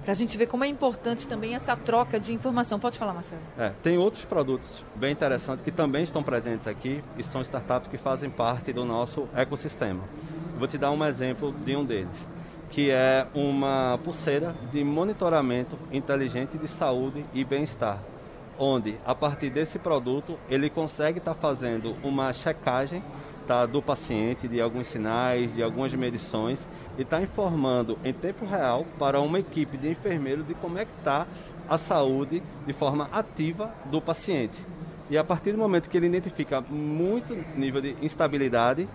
Para 0.03 0.13
a 0.13 0.15
gente 0.15 0.37
ver 0.39 0.47
como 0.47 0.65
é 0.65 0.69
importante 0.69 1.27
também 1.29 1.55
essa 1.55 1.77
troca 1.77 2.19
de 2.19 2.33
informação. 2.33 2.79
Pode 2.79 2.99
falar, 2.99 3.13
Marcelo. 3.13 3.43
É, 3.59 3.73
tem 3.83 3.99
outros 3.99 4.25
produtos 4.25 4.83
bem 4.95 5.13
interessantes 5.13 5.65
que 5.65 5.71
também 5.71 6.05
estão 6.05 6.23
presentes 6.23 6.67
aqui 6.67 7.03
e 7.17 7.23
são 7.23 7.43
startups 7.43 7.89
que 7.89 7.99
fazem 7.99 8.31
parte 8.31 8.73
do 8.73 8.85
nosso 8.85 9.29
ecossistema. 9.35 10.03
Vou 10.59 10.67
te 10.67 10.79
dar 10.79 10.91
um 10.91 11.05
exemplo 11.05 11.53
de 11.65 11.77
um 11.77 11.85
deles, 11.85 12.27
que 12.71 12.91
é 12.91 13.27
uma 13.35 13.99
pulseira 14.03 14.55
de 14.73 14.83
monitoramento 14.83 15.79
inteligente 15.93 16.59
de 16.59 16.67
saúde 16.67 17.25
e 17.33 17.45
bem-estar, 17.45 17.99
onde 18.59 18.99
a 19.07 19.15
partir 19.15 19.51
desse 19.51 19.79
produto 19.79 20.39
ele 20.49 20.69
consegue 20.69 21.19
estar 21.19 21.35
tá 21.35 21.41
fazendo 21.41 21.97
uma 22.03 22.33
checagem 22.33 23.03
do 23.67 23.81
paciente, 23.81 24.47
de 24.47 24.61
alguns 24.61 24.87
sinais, 24.87 25.55
de 25.55 25.63
algumas 25.63 25.93
medições 25.95 26.69
e 26.99 27.03
está 27.03 27.21
informando 27.23 27.99
em 28.05 28.13
tempo 28.13 28.45
real 28.45 28.87
para 28.99 29.21
uma 29.21 29.39
equipe 29.39 29.77
de 29.77 29.91
enfermeiros 29.91 30.47
de 30.47 30.55
como 30.55 30.79
é 30.79 30.85
que 30.85 30.91
está 30.99 31.27
a 31.69 31.79
saúde 31.79 32.43
de 32.67 32.73
forma 32.73 33.09
ativa 33.13 33.75
do 33.87 34.01
paciente. 34.01 34.59
E 35.11 35.17
a 35.17 35.25
partir 35.25 35.53
do 35.53 35.59
momento 35.59 35.89
que 35.89 35.97
ele 35.97 36.07
identifica 36.07 36.61
muito 36.61 37.35
nível 37.57 37.81
de 37.81 37.97
instabilidade, 38.03 38.87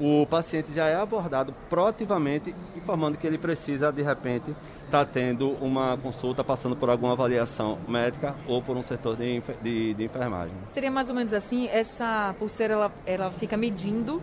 o 0.00 0.26
paciente 0.26 0.72
já 0.72 0.88
é 0.88 0.96
abordado 0.96 1.54
proativamente, 1.68 2.54
informando 2.76 3.16
que 3.18 3.26
ele 3.26 3.38
precisa, 3.38 3.92
de 3.92 4.02
repente, 4.02 4.50
estar 4.84 5.04
tá 5.04 5.10
tendo 5.12 5.50
uma 5.60 5.96
consulta, 5.96 6.42
passando 6.42 6.74
por 6.76 6.90
alguma 6.90 7.12
avaliação 7.12 7.78
médica 7.86 8.34
ou 8.46 8.62
por 8.62 8.76
um 8.76 8.82
setor 8.82 9.16
de, 9.16 9.42
de, 9.62 9.94
de 9.94 10.04
enfermagem. 10.04 10.54
Seria 10.70 10.90
mais 10.90 11.08
ou 11.08 11.14
menos 11.14 11.32
assim, 11.32 11.68
essa 11.68 12.34
pulseira 12.38 12.74
ela, 12.74 12.92
ela 13.06 13.30
fica 13.30 13.56
medindo 13.56 14.22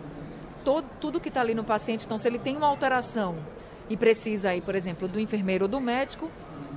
todo, 0.64 0.86
tudo 1.00 1.20
que 1.20 1.28
está 1.28 1.40
ali 1.40 1.54
no 1.54 1.64
paciente. 1.64 2.04
Então, 2.06 2.18
se 2.18 2.28
ele 2.28 2.38
tem 2.38 2.56
uma 2.56 2.66
alteração 2.66 3.36
e 3.88 3.96
precisa 3.96 4.50
aí, 4.50 4.60
por 4.60 4.74
exemplo, 4.74 5.08
do 5.08 5.18
enfermeiro 5.18 5.64
ou 5.64 5.68
do 5.68 5.80
médico, 5.80 6.30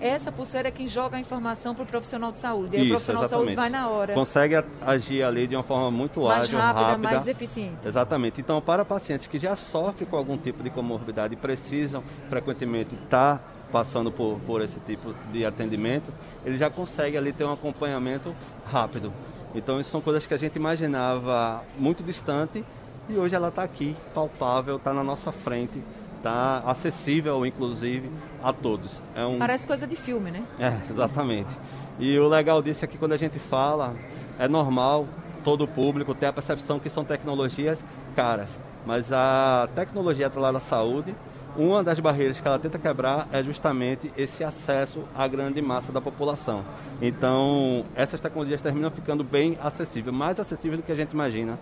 essa 0.07 0.31
pulseira 0.31 0.67
é 0.67 0.71
quem 0.71 0.87
joga 0.87 1.15
a 1.15 1.19
informação 1.19 1.73
para 1.73 1.83
o 1.83 1.85
profissional 1.85 2.31
de 2.31 2.37
saúde. 2.37 2.75
Aí 2.75 2.83
Isso, 2.83 2.91
o 2.91 2.95
profissional 2.95 3.23
exatamente. 3.23 3.49
de 3.49 3.55
saúde 3.55 3.71
vai 3.71 3.81
na 3.81 3.89
hora. 3.89 4.13
Consegue 4.13 4.55
agir 4.81 5.23
ali 5.23 5.47
de 5.47 5.55
uma 5.55 5.63
forma 5.63 5.89
muito 5.89 6.21
mais 6.21 6.43
ágil, 6.43 6.59
rápida, 6.59 6.85
rápida. 6.85 7.11
mais 7.11 7.27
eficiente. 7.27 7.87
Exatamente. 7.87 8.41
Então, 8.41 8.61
para 8.61 8.83
pacientes 8.83 9.27
que 9.27 9.39
já 9.39 9.55
sofrem 9.55 10.07
com 10.07 10.17
algum 10.17 10.37
tipo 10.37 10.61
de 10.61 10.69
comorbidade 10.69 11.35
e 11.35 11.37
precisam 11.37 12.03
frequentemente 12.29 12.95
estar 12.95 13.37
tá 13.37 13.43
passando 13.71 14.11
por, 14.11 14.39
por 14.45 14.61
esse 14.61 14.79
tipo 14.81 15.13
de 15.31 15.45
atendimento, 15.45 16.11
ele 16.45 16.57
já 16.57 16.69
consegue 16.69 17.17
ali 17.17 17.31
ter 17.31 17.45
um 17.45 17.53
acompanhamento 17.53 18.35
rápido. 18.69 19.11
Então, 19.55 19.79
isso 19.79 19.89
são 19.89 20.01
coisas 20.01 20.25
que 20.25 20.33
a 20.33 20.37
gente 20.37 20.57
imaginava 20.57 21.63
muito 21.77 22.03
distante 22.03 22.63
e 23.07 23.17
hoje 23.17 23.35
ela 23.35 23.49
está 23.49 23.63
aqui, 23.63 23.95
palpável, 24.13 24.77
está 24.77 24.93
na 24.93 25.03
nossa 25.03 25.31
frente 25.31 25.81
está 26.23 26.63
acessível, 26.65 27.45
inclusive, 27.45 28.09
a 28.41 28.53
todos. 28.53 29.03
É 29.13 29.25
um... 29.25 29.37
Parece 29.37 29.67
coisa 29.67 29.85
de 29.85 29.97
filme, 29.97 30.31
né? 30.31 30.43
É, 30.57 30.73
exatamente. 30.89 31.53
E 31.99 32.17
o 32.17 32.27
legal 32.29 32.61
disso 32.61 32.85
é 32.85 32.87
que 32.87 32.97
quando 32.97 33.11
a 33.11 33.17
gente 33.17 33.37
fala, 33.37 33.93
é 34.39 34.47
normal 34.47 35.05
todo 35.43 35.65
o 35.65 35.67
público 35.67 36.15
ter 36.15 36.27
a 36.27 36.33
percepção 36.33 36.79
que 36.79 36.89
são 36.89 37.03
tecnologias 37.03 37.83
caras. 38.15 38.57
Mas 38.85 39.11
a 39.11 39.67
tecnologia 39.75 40.27
atrelada 40.27 40.57
à 40.57 40.61
saúde, 40.61 41.13
uma 41.57 41.83
das 41.83 41.99
barreiras 41.99 42.39
que 42.39 42.47
ela 42.47 42.57
tenta 42.57 42.79
quebrar 42.79 43.27
é 43.31 43.43
justamente 43.43 44.11
esse 44.17 44.43
acesso 44.43 45.03
à 45.13 45.27
grande 45.27 45.61
massa 45.61 45.91
da 45.91 45.99
população. 45.99 46.63
Então, 47.01 47.85
essas 47.95 48.21
tecnologias 48.21 48.61
terminam 48.61 48.89
ficando 48.89 49.23
bem 49.25 49.57
acessíveis, 49.61 50.15
mais 50.15 50.39
acessíveis 50.39 50.79
do 50.79 50.85
que 50.85 50.91
a 50.91 50.95
gente 50.95 51.11
imagina. 51.11 51.59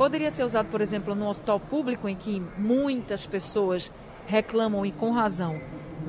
Poderia 0.00 0.30
ser 0.30 0.44
usado, 0.44 0.70
por 0.70 0.80
exemplo, 0.80 1.14
no 1.14 1.28
hospital 1.28 1.60
público, 1.60 2.08
em 2.08 2.16
que 2.16 2.42
muitas 2.56 3.26
pessoas 3.26 3.92
reclamam, 4.26 4.86
e 4.86 4.90
com 4.90 5.10
razão, 5.10 5.60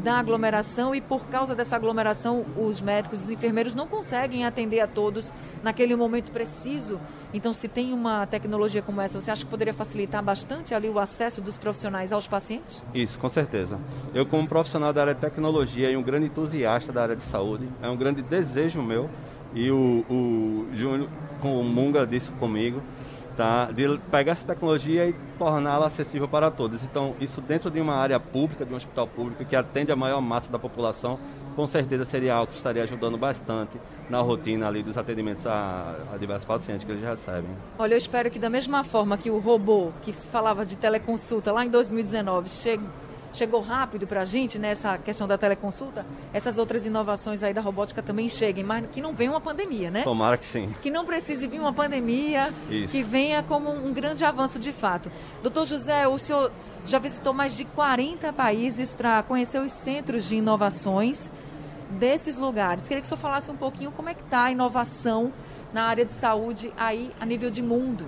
da 0.01 0.13
aglomeração 0.13 0.95
e 0.95 1.01
por 1.01 1.27
causa 1.27 1.53
dessa 1.53 1.75
aglomeração 1.75 2.45
os 2.55 2.79
médicos, 2.79 3.23
os 3.23 3.29
enfermeiros 3.29 3.75
não 3.75 3.87
conseguem 3.87 4.45
atender 4.45 4.79
a 4.79 4.87
todos 4.87 5.33
naquele 5.61 5.93
momento 5.93 6.31
preciso. 6.31 7.01
Então, 7.33 7.51
se 7.51 7.67
tem 7.67 7.91
uma 7.91 8.25
tecnologia 8.25 8.81
como 8.81 9.01
essa, 9.01 9.19
você 9.19 9.29
acha 9.29 9.43
que 9.43 9.51
poderia 9.51 9.73
facilitar 9.73 10.23
bastante 10.23 10.73
ali 10.73 10.87
o 10.87 10.97
acesso 10.97 11.41
dos 11.41 11.57
profissionais 11.57 12.13
aos 12.13 12.25
pacientes? 12.25 12.81
Isso, 12.93 13.19
com 13.19 13.27
certeza. 13.27 13.77
Eu, 14.13 14.25
como 14.25 14.47
profissional 14.47 14.93
da 14.93 15.01
área 15.01 15.15
de 15.15 15.19
tecnologia 15.19 15.91
e 15.91 15.97
um 15.97 16.01
grande 16.01 16.27
entusiasta 16.27 16.93
da 16.93 17.03
área 17.03 17.15
de 17.17 17.23
saúde, 17.23 17.67
é 17.81 17.89
um 17.89 17.97
grande 17.97 18.21
desejo 18.21 18.81
meu 18.81 19.09
e 19.53 19.69
o, 19.69 20.05
o 20.09 20.67
Júnior 20.71 21.09
comunga 21.41 22.07
disso 22.07 22.31
comigo 22.39 22.81
tá? 23.41 23.71
de 23.71 23.97
pegar 24.11 24.33
essa 24.33 24.45
tecnologia 24.45 25.07
e 25.07 25.15
torná-la 25.39 25.87
acessível 25.87 26.27
para 26.27 26.51
todos. 26.51 26.83
Então, 26.83 27.15
isso 27.19 27.41
dentro 27.41 27.71
de 27.71 27.81
uma 27.81 27.95
área 27.95 28.19
pública, 28.19 28.63
de 28.63 28.71
um 28.71 28.77
hospital 28.77 29.07
público 29.07 29.43
que 29.43 29.55
atende 29.55 29.91
a 29.91 29.95
maior 29.95 30.21
massa 30.21 30.51
da 30.51 30.59
população, 30.59 31.17
com 31.55 31.65
certeza 31.65 32.05
seria 32.05 32.35
algo 32.35 32.51
que 32.51 32.57
estaria 32.57 32.83
ajudando 32.83 33.17
bastante 33.17 33.79
na 34.09 34.21
rotina 34.21 34.67
ali 34.67 34.83
dos 34.83 34.97
atendimentos 34.97 35.45
a, 35.47 35.95
a 36.13 36.17
diversos 36.17 36.45
pacientes 36.45 36.85
que 36.85 36.91
eles 36.91 37.03
recebem. 37.03 37.49
Olha, 37.79 37.93
eu 37.93 37.97
espero 37.97 38.29
que 38.29 38.37
da 38.37 38.49
mesma 38.49 38.83
forma 38.83 39.17
que 39.17 39.31
o 39.31 39.39
robô, 39.39 39.91
que 40.01 40.13
se 40.13 40.27
falava 40.27 40.63
de 40.63 40.77
teleconsulta 40.77 41.51
lá 41.51 41.65
em 41.65 41.69
2019, 41.69 42.47
chegue 42.47 42.83
chegou 43.33 43.61
rápido 43.61 44.05
para 44.05 44.21
a 44.21 44.25
gente 44.25 44.59
nessa 44.59 44.97
questão 44.97 45.27
da 45.27 45.37
teleconsulta, 45.37 46.05
essas 46.33 46.57
outras 46.57 46.85
inovações 46.85 47.43
aí 47.43 47.53
da 47.53 47.61
robótica 47.61 48.01
também 48.01 48.27
cheguem, 48.27 48.63
mas 48.63 48.85
que 48.87 49.01
não 49.01 49.13
venha 49.13 49.31
uma 49.31 49.41
pandemia, 49.41 49.89
né? 49.89 50.03
Tomara 50.03 50.37
que 50.37 50.45
sim. 50.45 50.73
Que 50.81 50.89
não 50.89 51.05
precise 51.05 51.47
vir 51.47 51.59
uma 51.59 51.73
pandemia, 51.73 52.53
Isso. 52.69 52.91
que 52.91 53.03
venha 53.03 53.41
como 53.43 53.71
um 53.71 53.93
grande 53.93 54.25
avanço 54.25 54.59
de 54.59 54.71
fato. 54.71 55.11
Doutor 55.41 55.65
José, 55.65 56.07
o 56.07 56.17
senhor 56.17 56.51
já 56.85 56.99
visitou 56.99 57.33
mais 57.33 57.55
de 57.55 57.65
40 57.65 58.33
países 58.33 58.93
para 58.93 59.21
conhecer 59.23 59.59
os 59.59 59.71
centros 59.71 60.25
de 60.25 60.37
inovações 60.37 61.31
desses 61.91 62.37
lugares. 62.37 62.87
Queria 62.87 63.01
que 63.01 63.05
o 63.05 63.07
senhor 63.07 63.19
falasse 63.19 63.51
um 63.51 63.55
pouquinho 63.55 63.91
como 63.91 64.09
é 64.09 64.13
que 64.13 64.23
está 64.23 64.45
a 64.45 64.51
inovação 64.51 65.31
na 65.73 65.83
área 65.83 66.05
de 66.05 66.13
saúde 66.13 66.73
aí 66.77 67.11
a 67.19 67.25
nível 67.25 67.49
de 67.49 67.61
mundo. 67.61 68.05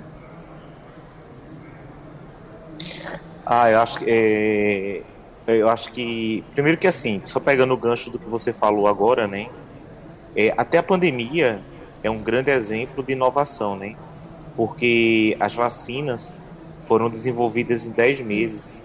Ah, 3.46 3.70
eu 3.70 3.80
acho 3.82 4.00
que 4.00 4.06
é, 4.08 5.04
eu 5.48 5.68
acho 5.68 5.92
que, 5.92 6.44
primeiro 6.54 6.78
que 6.78 6.88
assim, 6.88 7.22
só 7.26 7.40
pegando 7.40 7.74
o 7.74 7.78
gancho 7.78 8.10
do 8.10 8.18
que 8.18 8.30
você 8.30 8.54
falou 8.54 8.88
agora, 8.88 9.28
né? 9.28 9.50
É, 10.36 10.54
até 10.58 10.78
a 10.78 10.84
pandemia 10.84 11.62
é 12.02 12.10
um 12.10 12.22
grande 12.22 12.50
exemplo 12.50 13.04
de 13.04 13.14
inovação, 13.14 13.76
né? 13.76 13.96
Porque 14.56 15.36
as 15.40 15.54
vacinas 15.54 16.36
foram 16.82 17.10
desenvolvidas 17.10 17.86
em 17.86 17.92
10 17.92 18.22
meses 18.22 18.82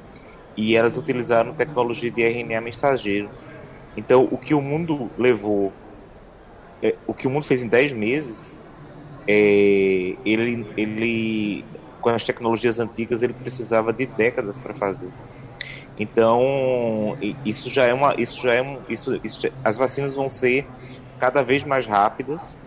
e 0.57 0.75
elas 0.75 0.97
utilizaram 0.97 1.53
tecnologia 1.55 2.11
de 2.11 2.23
RNA 2.23 2.61
mensageiro. 2.61 3.31
Então, 3.97 4.29
o 4.31 4.37
que 4.37 4.55
o 4.55 4.61
mundo 4.61 5.11
levou, 5.17 5.73
é, 6.83 6.95
o 7.07 7.15
que 7.15 7.27
o 7.27 7.31
mundo 7.31 7.45
fez 7.45 7.63
em 7.63 7.69
10 7.69 7.93
meses, 7.93 8.55
é, 9.27 10.17
ele, 10.25 10.67
ele, 10.77 11.65
com 12.01 12.09
as 12.09 12.25
tecnologias 12.25 12.81
antigas, 12.81 13.23
ele 13.23 13.33
precisava 13.33 13.93
de 13.93 14.07
décadas 14.07 14.59
para 14.59 14.75
fazer. 14.75 15.09
Então, 15.99 17.17
isso 17.45 17.69
já 17.69 17.85
é 17.85 17.93
uma. 17.93 18.15
Isso 18.19 18.41
já 18.43 18.55
é 18.55 18.63
um, 18.63 18.81
isso, 18.89 19.21
isso, 19.25 19.49
as 19.65 19.77
vacinas 19.77 20.15
vão 20.15 20.29
ser 20.29 20.67
cada 21.19 21.43
vez 21.43 21.65
mais 21.65 21.87
rápidas 21.87 22.59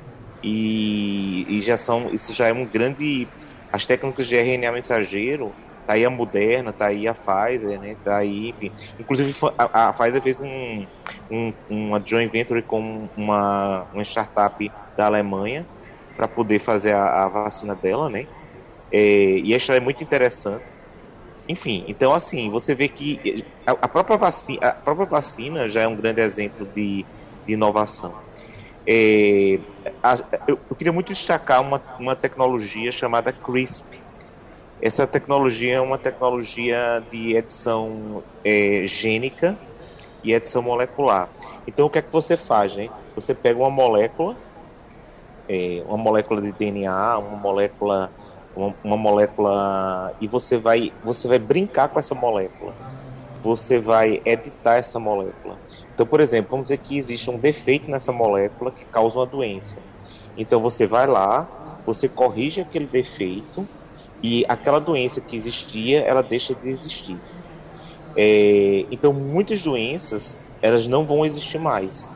e, 0.43 1.45
e 1.47 1.61
já 1.61 1.77
são. 1.77 2.09
Isso 2.13 2.33
já 2.33 2.47
é 2.47 2.53
um 2.53 2.65
grande. 2.65 3.27
As 3.71 3.85
técnicas 3.85 4.27
de 4.27 4.35
RNA 4.35 4.71
mensageiro 4.73 5.53
Tá 5.85 5.93
aí 5.93 6.05
a 6.05 6.09
Moderna, 6.09 6.71
tá 6.71 6.87
aí 6.87 7.07
a 7.07 7.13
Pfizer, 7.13 7.79
né? 7.79 7.95
Tá 8.03 8.17
aí, 8.17 8.49
enfim. 8.49 8.71
Inclusive 8.99 9.35
a, 9.57 9.89
a 9.89 9.93
Pfizer 9.93 10.21
fez 10.21 10.39
um, 10.39 10.85
um, 11.29 11.53
uma 11.69 12.01
joint 12.03 12.31
venture 12.31 12.61
com 12.61 13.09
uma, 13.17 13.87
uma 13.93 14.03
startup 14.03 14.71
da 14.95 15.07
Alemanha 15.07 15.65
para 16.15 16.27
poder 16.27 16.59
fazer 16.59 16.93
a, 16.93 17.25
a, 17.25 17.27
vacina 17.27 17.75
dela, 17.75 18.09
né? 18.09 18.27
É, 18.91 19.39
e 19.39 19.53
a 19.53 19.57
história 19.57 19.79
é 19.79 19.83
muito 19.83 20.03
interessante. 20.03 20.65
Enfim, 21.51 21.83
então 21.85 22.13
assim, 22.13 22.49
você 22.49 22.73
vê 22.73 22.87
que 22.87 23.43
a, 23.65 23.85
própria, 23.85 24.15
vacina, 24.15 24.67
a 24.67 24.71
própria 24.71 25.05
vacina 25.05 25.67
já 25.67 25.81
é 25.81 25.87
um 25.87 25.97
grande 25.97 26.21
exemplo 26.21 26.65
de, 26.65 27.05
de 27.45 27.53
inovação. 27.53 28.13
É, 28.87 29.59
a, 30.01 30.17
eu, 30.47 30.57
eu, 30.69 30.75
queria 30.77 30.93
muito 30.93 31.11
destacar 31.11 31.59
uma, 31.59 31.81
uma 31.99 32.15
tecnologia 32.15 32.89
chamada 32.89 33.33
CRISP. 33.33 33.99
Essa 34.81 35.05
tecnologia 35.05 35.75
é 35.75 35.81
uma 35.81 35.97
tecnologia 35.97 37.03
de 37.11 37.35
edição 37.35 38.23
é, 38.45 38.83
gênica 38.85 39.57
e 40.23 40.31
edição 40.31 40.61
molecular. 40.61 41.27
Então, 41.67 41.85
o 41.85 41.89
que 41.89 41.99
é 41.99 42.01
que 42.01 42.13
você 42.13 42.37
faz? 42.37 42.77
Né? 42.77 42.89
Você 43.13 43.35
pega 43.35 43.59
uma 43.59 43.69
molécula, 43.69 44.37
é, 45.49 45.83
uma 45.85 45.97
molécula 45.97 46.41
de 46.41 46.53
DNA, 46.53 47.17
uma 47.17 47.35
molécula, 47.35 48.09
uma, 48.55 48.73
uma 48.83 48.97
molécula, 48.97 50.13
e 50.19 50.27
você 50.27 50.57
vai, 50.57 50.91
você 51.03 51.27
vai 51.27 51.39
brincar 51.39 51.89
com 51.89 51.99
essa 51.99 52.15
molécula. 52.15 52.73
Você 53.41 53.79
vai 53.79 54.21
editar 54.23 54.75
essa 54.75 54.99
molécula. 54.99 55.57
Então, 55.93 56.05
por 56.05 56.19
exemplo, 56.19 56.51
vamos 56.51 56.65
dizer 56.65 56.77
que 56.77 56.97
existe 56.97 57.29
um 57.29 57.37
defeito 57.37 57.89
nessa 57.89 58.11
molécula 58.11 58.71
que 58.71 58.85
causa 58.85 59.17
uma 59.17 59.25
doença. 59.25 59.79
Então, 60.37 60.61
você 60.61 60.85
vai 60.85 61.07
lá, 61.07 61.81
você 61.85 62.07
corrige 62.07 62.61
aquele 62.61 62.85
defeito 62.85 63.67
e 64.21 64.45
aquela 64.47 64.79
doença 64.79 65.19
que 65.19 65.35
existia, 65.35 66.01
ela 66.01 66.21
deixa 66.21 66.53
de 66.53 66.69
existir. 66.69 67.17
É, 68.15 68.85
então, 68.91 69.11
muitas 69.11 69.63
doenças 69.63 70.35
elas 70.61 70.87
não 70.87 71.05
vão 71.05 71.25
existir 71.25 71.57
mais. 71.57 72.11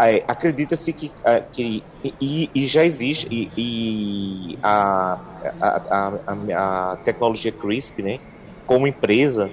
É, 0.00 0.24
Acredita-se 0.26 0.92
que, 0.92 1.12
que 1.52 1.82
e, 2.20 2.50
e, 2.54 2.66
já 2.66 2.84
existe 2.84 3.26
e, 3.30 3.50
e 3.56 4.58
a, 4.62 5.18
a, 5.60 6.12
a, 6.26 6.92
a, 6.92 6.96
tecnologia 6.98 7.52
CRISP, 7.52 8.02
né, 8.02 8.18
como 8.66 8.86
empresa, 8.86 9.50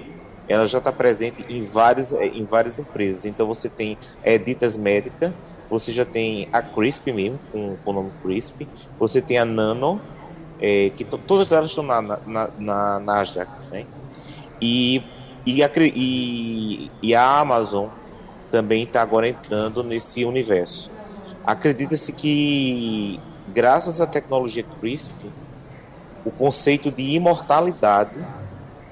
ela 0.48 0.66
já 0.66 0.78
está 0.78 0.92
presente 0.92 1.44
em 1.48 1.62
várias, 1.62 2.12
é, 2.12 2.26
em 2.26 2.44
várias 2.44 2.78
empresas. 2.78 3.24
Então 3.26 3.46
você 3.46 3.68
tem 3.68 3.96
Editas 4.24 4.76
Médica, 4.76 5.34
você 5.68 5.92
já 5.92 6.04
tem 6.04 6.48
a 6.52 6.62
CRISP 6.62 7.12
mesmo, 7.12 7.38
com, 7.52 7.76
com 7.84 7.90
o 7.90 7.94
nome 7.94 8.12
CRISP, 8.22 8.68
você 8.98 9.20
tem 9.20 9.38
a 9.38 9.44
Nano, 9.44 10.00
é, 10.60 10.90
que 10.90 11.04
todas 11.04 11.52
elas 11.52 11.70
estão 11.70 11.84
na, 11.84 12.00
na, 12.00 12.50
na 12.58 13.00
Nasdaq, 13.00 13.50
né? 13.70 13.84
E, 14.60 15.02
e, 15.44 15.62
a, 15.62 15.70
e, 15.76 16.90
e 17.02 17.14
a 17.14 17.40
Amazon 17.40 17.88
também 18.56 18.84
está 18.84 19.02
agora 19.02 19.28
entrando 19.28 19.84
nesse 19.84 20.24
universo. 20.24 20.90
Acredita-se 21.44 22.10
que, 22.10 23.20
graças 23.48 24.00
à 24.00 24.06
tecnologia 24.06 24.64
CRISP, 24.80 25.12
o 26.24 26.30
conceito 26.30 26.90
de 26.90 27.02
imortalidade 27.02 28.26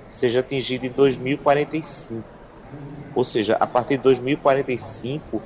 seja 0.07 0.41
atingido 0.41 0.85
em 0.85 0.91
2045. 0.91 2.23
Ou 3.15 3.25
seja, 3.25 3.57
a 3.59 3.67
partir 3.67 3.97
de 3.97 4.03
2045, 4.03 5.41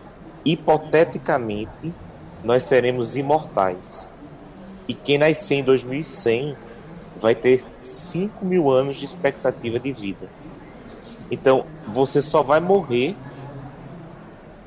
hipoteticamente, 0.45 1.95
nós 2.43 2.65
seremos 2.65 3.15
imortais. 3.15 4.13
E 4.89 4.95
quem 4.95 5.17
nascer 5.17 5.55
em 5.55 5.63
2100 5.63 6.57
vai 7.17 7.37
ter 7.37 7.65
5 7.81 8.45
mil 8.45 8.69
anos 8.69 8.97
de 8.97 9.05
expectativa 9.05 9.79
de 9.79 9.93
vida. 9.93 10.29
Então, 11.31 11.65
você 11.87 12.21
só 12.21 12.43
vai 12.43 12.59
morrer 12.59 13.15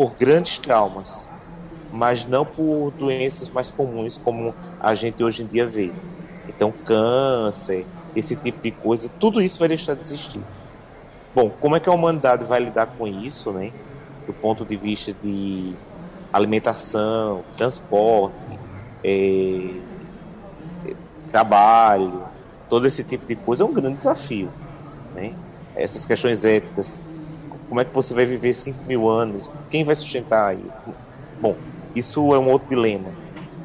por 0.01 0.15
grandes 0.17 0.57
traumas, 0.57 1.29
mas 1.93 2.25
não 2.25 2.43
por 2.43 2.89
doenças 2.89 3.51
mais 3.51 3.69
comuns 3.69 4.17
como 4.17 4.55
a 4.79 4.95
gente 4.95 5.23
hoje 5.23 5.43
em 5.43 5.45
dia 5.45 5.67
vê. 5.67 5.91
Então, 6.49 6.71
câncer, 6.71 7.85
esse 8.15 8.35
tipo 8.35 8.59
de 8.63 8.71
coisa, 8.71 9.07
tudo 9.19 9.39
isso 9.39 9.59
vai 9.59 9.67
deixar 9.67 9.93
de 9.93 10.01
existir. 10.01 10.41
Bom, 11.35 11.51
como 11.51 11.75
é 11.75 11.79
que 11.79 11.87
a 11.87 11.91
humanidade 11.91 12.45
vai 12.45 12.59
lidar 12.59 12.87
com 12.87 13.05
isso, 13.05 13.51
né? 13.51 13.71
Do 14.25 14.33
ponto 14.33 14.65
de 14.65 14.75
vista 14.75 15.13
de 15.21 15.75
alimentação, 16.33 17.43
transporte, 17.55 18.59
é, 19.03 19.69
trabalho, 21.27 22.23
todo 22.67 22.87
esse 22.87 23.03
tipo 23.03 23.27
de 23.27 23.35
coisa 23.35 23.61
é 23.61 23.67
um 23.67 23.73
grande 23.73 23.97
desafio, 23.97 24.49
né? 25.13 25.35
Essas 25.75 26.07
questões 26.07 26.43
éticas, 26.43 27.03
como 27.71 27.79
é 27.79 27.85
que 27.85 27.95
você 27.95 28.13
vai 28.13 28.25
viver 28.25 28.53
5 28.53 28.83
mil 28.83 29.07
anos? 29.07 29.49
Quem 29.69 29.85
vai 29.85 29.95
sustentar? 29.95 30.57
Bom, 31.39 31.55
isso 31.95 32.35
é 32.35 32.37
um 32.37 32.49
outro 32.49 32.67
dilema. 32.67 33.07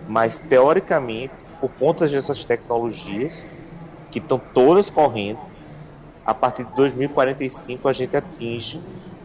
Mas, 0.07 0.39
teoricamente, 0.39 1.35
por 1.61 1.73
conta 1.73 2.07
dessas 2.07 2.45
tecnologias, 2.45 3.45
que 4.09 4.21
estão 4.21 4.41
todas 4.55 4.91
correndo, 4.91 5.41
a 6.25 6.33
partir 6.33 6.63
de 6.63 6.73
2045 6.77 7.89
a 7.89 7.93
gente 7.93 8.17
atinge 8.17 8.81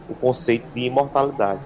o 0.08 0.16
conceito 0.16 0.66
de 0.74 0.80
imortalidade. 0.80 1.60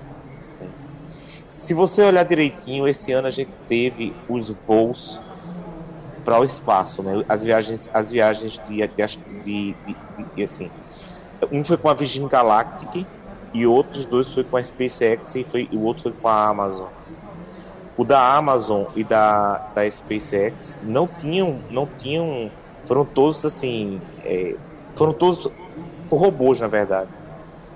Se 1.49 1.73
você 1.73 2.03
olhar 2.03 2.23
direitinho, 2.23 2.87
esse 2.87 3.13
ano 3.13 3.29
a 3.29 3.31
gente 3.31 3.51
teve 3.67 4.15
os 4.29 4.51
voos 4.67 5.23
para 6.23 6.39
o 6.39 6.45
espaço, 6.45 7.03
né? 7.03 7.25
as 7.27 7.43
viagens, 7.43 7.89
as 7.95 8.11
viagens 8.11 8.61
de, 8.69 8.87
de, 8.87 9.65
de, 9.87 9.97
de, 10.35 10.43
assim, 10.43 10.71
um 11.51 11.65
foi 11.65 11.77
com 11.77 11.89
a 11.89 11.95
Virgin 11.95 12.27
Galactic 12.29 13.07
e 13.53 13.67
outros 13.67 14.05
dois 14.05 14.33
foi 14.33 14.45
com 14.45 14.57
a 14.57 14.63
SpaceX 14.63 15.35
e, 15.35 15.45
foi, 15.45 15.69
e 15.71 15.77
o 15.77 15.83
outro 15.83 16.05
foi 16.05 16.13
com 16.13 16.29
a 16.29 16.49
Amazon. 16.49 16.89
O 17.97 18.05
da 18.05 18.35
Amazon 18.35 18.85
e 18.95 19.03
da, 19.03 19.59
da 19.75 19.91
SpaceX 19.91 20.79
não 20.83 21.07
tinham, 21.07 21.61
não 21.71 21.89
tinham 21.99 22.51
foram 22.85 23.05
todos 23.05 23.45
assim, 23.45 24.01
é, 24.25 24.55
foram 24.95 25.13
todos 25.13 25.49
por 26.09 26.21
robôs 26.21 26.61
na 26.61 26.69
verdade, 26.69 27.11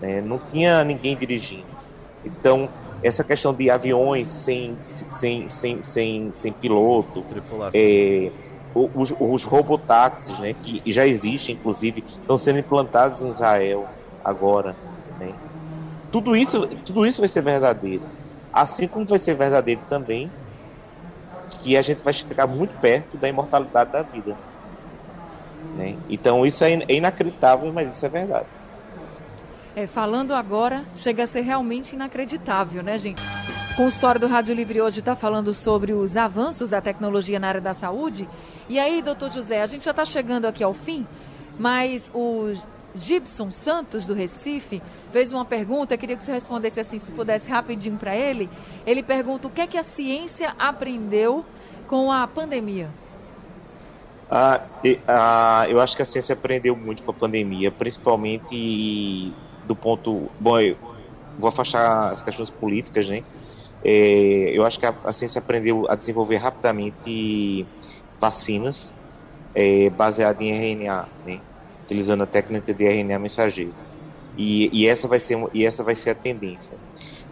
né? 0.00 0.20
não 0.20 0.38
tinha 0.38 0.84
ninguém 0.84 1.16
dirigindo. 1.16 1.64
Então 2.24 2.68
essa 3.02 3.24
questão 3.24 3.54
de 3.54 3.70
aviões 3.70 4.28
sem 4.28 4.76
sem 5.08 5.48
sem 5.48 5.82
sem, 5.82 6.32
sem 6.32 6.52
piloto, 6.52 7.24
é, 7.72 8.30
os, 8.74 9.12
os 9.18 9.44
robotáxis, 9.44 10.38
né, 10.38 10.54
que 10.62 10.82
já 10.86 11.06
existem 11.06 11.54
inclusive, 11.54 12.04
estão 12.20 12.36
sendo 12.36 12.58
implantados 12.58 13.20
em 13.20 13.30
Israel 13.30 13.88
agora, 14.24 14.76
né? 15.18 15.32
Tudo 16.12 16.36
isso, 16.36 16.66
tudo 16.84 17.06
isso 17.06 17.20
vai 17.20 17.28
ser 17.28 17.42
verdadeiro. 17.42 18.02
Assim 18.52 18.88
como 18.88 19.06
vai 19.06 19.18
ser 19.18 19.34
verdadeiro 19.34 19.80
também 19.88 20.30
que 21.58 21.76
a 21.76 21.82
gente 21.82 22.02
vai 22.02 22.12
chegar 22.12 22.46
muito 22.46 22.78
perto 22.80 23.16
da 23.16 23.28
imortalidade 23.28 23.92
da 23.92 24.02
vida. 24.02 24.36
Né? 25.76 25.96
Então 26.08 26.44
isso 26.44 26.64
é, 26.64 26.72
é 26.72 26.94
inacreditável, 26.94 27.72
mas 27.72 27.94
isso 27.94 28.04
é 28.04 28.08
verdade. 28.08 28.46
É, 29.76 29.86
falando 29.86 30.34
agora, 30.34 30.84
chega 30.94 31.22
a 31.22 31.26
ser 31.26 31.42
realmente 31.42 31.94
inacreditável, 31.94 32.82
né, 32.82 32.98
gente? 32.98 33.22
O 33.72 33.76
consultório 33.76 34.20
do 34.20 34.26
Rádio 34.26 34.54
Livre 34.54 34.80
hoje 34.80 34.98
está 34.98 35.14
falando 35.14 35.54
sobre 35.54 35.92
os 35.92 36.16
avanços 36.16 36.70
da 36.70 36.80
tecnologia 36.80 37.38
na 37.38 37.48
área 37.48 37.60
da 37.60 37.72
saúde. 37.72 38.28
E 38.68 38.78
aí, 38.78 39.00
doutor 39.00 39.30
José, 39.30 39.62
a 39.62 39.66
gente 39.66 39.84
já 39.84 39.92
está 39.92 40.04
chegando 40.04 40.46
aqui 40.46 40.64
ao 40.64 40.74
fim, 40.74 41.06
mas 41.56 42.10
o 42.12 42.52
Gibson 42.94 43.52
Santos, 43.52 44.06
do 44.06 44.12
Recife, 44.12 44.82
fez 45.12 45.32
uma 45.32 45.44
pergunta, 45.44 45.96
queria 45.96 46.16
que 46.16 46.22
você 46.22 46.32
respondesse 46.32 46.80
assim, 46.80 46.98
se 46.98 47.12
pudesse 47.12 47.48
rapidinho 47.48 47.96
para 47.96 48.16
ele. 48.16 48.50
Ele 48.84 49.04
pergunta 49.04 49.46
o 49.46 49.50
que 49.50 49.60
é 49.60 49.66
que 49.68 49.78
a 49.78 49.84
ciência 49.84 50.52
aprendeu 50.58 51.44
com 51.86 52.10
a 52.10 52.26
pandemia. 52.26 52.88
Ah, 54.28 54.60
ah, 55.06 55.66
eu 55.68 55.80
acho 55.80 55.96
que 55.96 56.02
a 56.02 56.06
ciência 56.06 56.32
aprendeu 56.32 56.76
muito 56.76 57.02
com 57.02 57.10
a 57.10 57.14
pandemia, 57.14 57.70
principalmente 57.70 59.32
do 59.70 59.76
ponto. 59.76 60.28
Bom, 60.38 60.58
eu 60.58 60.76
vou 61.38 61.48
afastar 61.48 62.10
as 62.10 62.22
questões 62.22 62.50
políticas, 62.50 63.08
né? 63.08 63.22
É, 63.84 64.50
eu 64.52 64.64
acho 64.66 64.78
que 64.78 64.84
a, 64.84 64.94
a, 65.04 65.12
ciência 65.12 65.38
aprendeu 65.38 65.86
a 65.88 65.94
desenvolver 65.94 66.36
rapidamente 66.36 67.64
vacinas 68.18 68.92
é, 69.54 69.88
baseadas 69.90 70.42
em 70.42 70.50
RNA, 70.50 71.08
né? 71.24 71.40
Utilizando 71.84 72.24
a 72.24 72.26
técnica 72.26 72.74
de 72.74 72.84
RNA 72.84 73.18
mensageiro. 73.18 73.74
E, 74.36 74.68
e, 74.72 74.86
essa 74.86 75.06
vai 75.06 75.20
ser, 75.20 75.38
e 75.54 75.64
essa 75.64 75.82
vai 75.84 75.94
ser 75.94 76.10
a 76.10 76.14
tendência. 76.14 76.72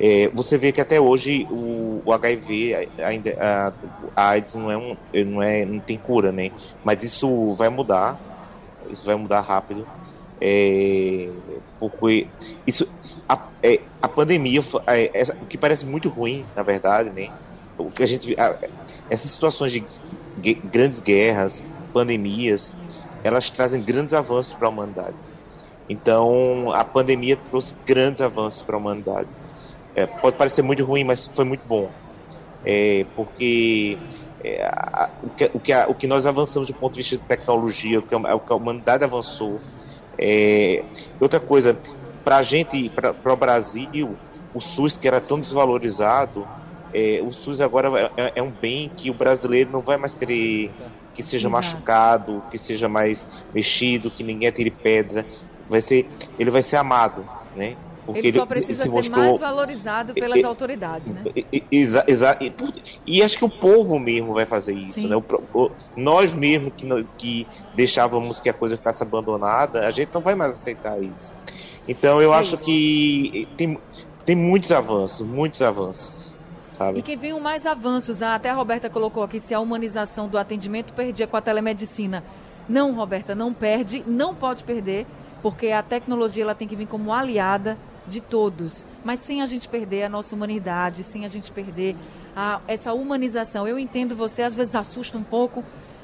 É, 0.01 0.29
você 0.29 0.57
vê 0.57 0.71
que 0.71 0.81
até 0.81 1.01
hoje 1.01 1.47
o, 1.51 2.03
o 2.05 2.13
HIV, 2.13 2.89
ainda, 2.99 3.37
a, 3.41 3.73
a, 4.15 4.29
AIDS 4.31 4.55
não 4.55 4.71
é 4.71 4.77
um, 4.77 4.97
não 5.27 5.43
é, 5.43 5.65
não 5.65 5.81
tem 5.81 5.99
cura, 5.99 6.31
né? 6.31 6.51
Mas 6.85 7.03
isso 7.03 7.55
vai 7.55 7.69
mudar, 7.69 8.19
isso 8.91 9.05
vai 9.05 9.17
mudar 9.17 9.41
rápido, 9.41 9.87
é, 10.41 11.29
porque 11.79 12.27
isso, 12.67 12.89
a, 13.29 13.39
é, 13.63 13.81
a 14.03 14.09
pandemia, 14.09 14.63
é, 14.87 15.23
o 15.41 15.47
que 15.47 15.57
parece 15.57 15.87
muito 15.87 16.09
ruim, 16.09 16.45
na 16.57 16.63
verdade, 16.63 17.11
né? 17.11 17.31
O 17.77 17.91
que 17.91 18.03
a 18.03 18.07
gente, 18.07 18.35
a, 18.39 18.57
essas 19.09 19.31
situações 19.31 19.73
de 19.73 20.55
grandes 20.55 21.01
guerras, 21.01 21.63
pandemias, 21.93 22.75
elas 23.23 23.51
trazem 23.51 23.83
grandes 23.83 24.13
avanços 24.13 24.55
para 24.55 24.67
a 24.67 24.71
humanidade. 24.71 25.17
Então, 25.89 26.71
a 26.73 26.85
pandemia 26.85 27.37
trouxe 27.37 27.75
grandes 27.87 28.21
avanços 28.21 28.63
para 28.63 28.77
a 28.77 28.79
humanidade. 28.79 29.29
É, 29.95 30.07
pode 30.07 30.37
parecer 30.37 30.63
muito 30.63 30.85
ruim, 30.85 31.03
mas 31.05 31.27
foi 31.27 31.45
muito 31.45 31.67
bom. 31.67 31.91
É, 32.65 33.07
porque 33.17 33.97
é, 34.45 34.65
a, 34.65 35.11
o, 35.23 35.31
que, 35.61 35.75
o, 35.89 35.95
que, 35.95 36.07
nós 36.07 36.27
avançamos 36.27 36.69
do 36.69 36.75
ponto 36.75 36.93
de 36.93 37.01
vista 37.01 37.17
de 37.17 37.23
tecnologia, 37.23 37.99
o 37.99 38.03
que 38.03 38.15
a, 38.15 38.35
o 38.35 38.41
que 38.41 38.53
a 38.53 38.57
humanidade 38.57 39.05
avançou. 39.05 39.59
É, 40.19 40.83
outra 41.21 41.39
coisa, 41.39 41.79
para 42.25 42.39
a 42.39 42.43
gente, 42.43 42.91
para 42.91 43.33
o 43.33 43.37
Brasil, 43.37 44.17
o 44.53 44.61
SUS, 44.61 44.97
que 44.97 45.07
era 45.07 45.21
tão 45.21 45.41
desvalorizado, 45.41 46.47
é, 46.93 47.21
o 47.23 47.33
SUS 47.33 47.61
agora 47.61 48.11
é, 48.17 48.33
é, 48.37 48.43
um 48.43 48.51
bem 48.51 48.91
que 48.97 49.11
o 49.11 49.15
brasileiro 49.15 49.71
não 49.71 49.81
vai 49.81 49.97
mais 49.97 50.15
querer 50.15 50.71
que 51.15 51.23
seja 51.23 51.49
Exato. 51.49 51.65
machucado, 51.65 52.43
que 52.51 52.57
seja 52.57 52.89
mais 52.89 53.27
mexido, 53.53 54.11
que 54.11 54.23
ninguém 54.23 54.49
atire 54.49 54.71
pedra. 54.71 55.27
Vai 55.69 55.81
ser, 55.81 56.09
ele 56.39 56.51
vai 56.51 56.63
ser 56.63 56.77
amado, 56.77 57.25
né? 57.57 57.77
Porque 58.09 58.21
ele 58.21 58.33
só 58.33 58.47
precisa 58.47 58.85
ele 58.85 59.03
se 59.03 59.03
ser 59.03 59.11
mais 59.11 59.39
valorizado 59.39 60.15
pelas 60.15 60.43
autoridades, 60.43 61.13
né? 61.13 61.25
Exato. 61.71 62.43
E, 62.43 62.53
e, 63.07 63.23
acho 63.23 63.37
que 63.37 63.45
o 63.45 63.51
povo 63.51 63.99
mesmo 63.99 64.33
vai 64.33 64.47
fazer 64.47 64.73
isso, 64.73 65.03
Sim. 65.03 65.09
né? 65.09 65.17
O, 65.17 65.23
o, 65.53 65.71
nós 65.95 66.33
mesmos 66.33 66.73
que, 66.75 67.07
que 67.19 67.47
deixávamos 67.75 68.41
que 68.41 68.49
a 68.49 68.55
coisa 68.55 68.79
ficasse 68.79 69.03
abandonada, 69.03 69.87
a 69.87 69.91
gente 69.91 70.09
não 70.15 70.23
vai 70.23 70.35
mais 70.35 70.53
aceitar 70.53 70.99
isso. 71.03 71.35
Então 71.87 72.19
eu 72.23 72.33
é 72.33 72.39
acho 72.39 72.55
isso. 72.55 72.65
que 72.65 73.47
tem, 73.59 73.79
tem 74.25 74.35
muitos 74.35 74.73
avanços, 74.73 75.27
muitos 75.27 75.61
avanços. 75.61 76.35
Sabe? 76.79 77.01
E 77.01 77.03
que 77.03 77.15
venham 77.15 77.39
mais 77.39 77.67
avanços. 77.67 78.23
Ah, 78.23 78.37
até 78.37 78.49
a 78.49 78.55
Roberta 78.55 78.89
colocou 78.89 79.23
aqui 79.23 79.39
se 79.39 79.53
a 79.53 79.61
humanização 79.61 80.29
do 80.29 80.39
atendimento 80.39 80.95
perdia 80.95 81.27
com 81.27 81.37
a 81.37 81.43
telemedicina. 81.43 82.25
Não, 82.67 82.95
Roberta, 82.95 83.35
não 83.35 83.53
perde, 83.53 84.03
não 84.07 84.35
pode 84.35 84.65
perder, 84.65 85.07
porque 85.43 85.73
a 85.73 85.83
tecnologia 85.83 86.43
ela 86.43 86.55
tem 86.55 86.67
que 86.67 86.75
vir 86.75 86.87
como 86.87 87.13
aliada 87.13 87.77
de 88.09 88.21
todos, 88.21 88.87
mas 89.05 89.21
sem 89.21 89.43
a 89.43 89.47
gente 89.47 89.69
perder 89.69 90.05
a 90.05 90.09
nossa 90.09 90.35
humanidade, 90.35 91.03
sem 91.03 91.25
a 91.25 91.29
gente 91.29 91.53
perder 91.53 91.95
a, 92.35 92.61
essa 92.67 92.93
humanização. 92.93 93.69
Eu 93.69 93.79
entendo 93.79 94.17
você, 94.17 94.43
às 94.43 94.55
vezes 94.55 94.75
assusta 94.75 95.17
um 95.17 95.23
pouco, 95.23 95.63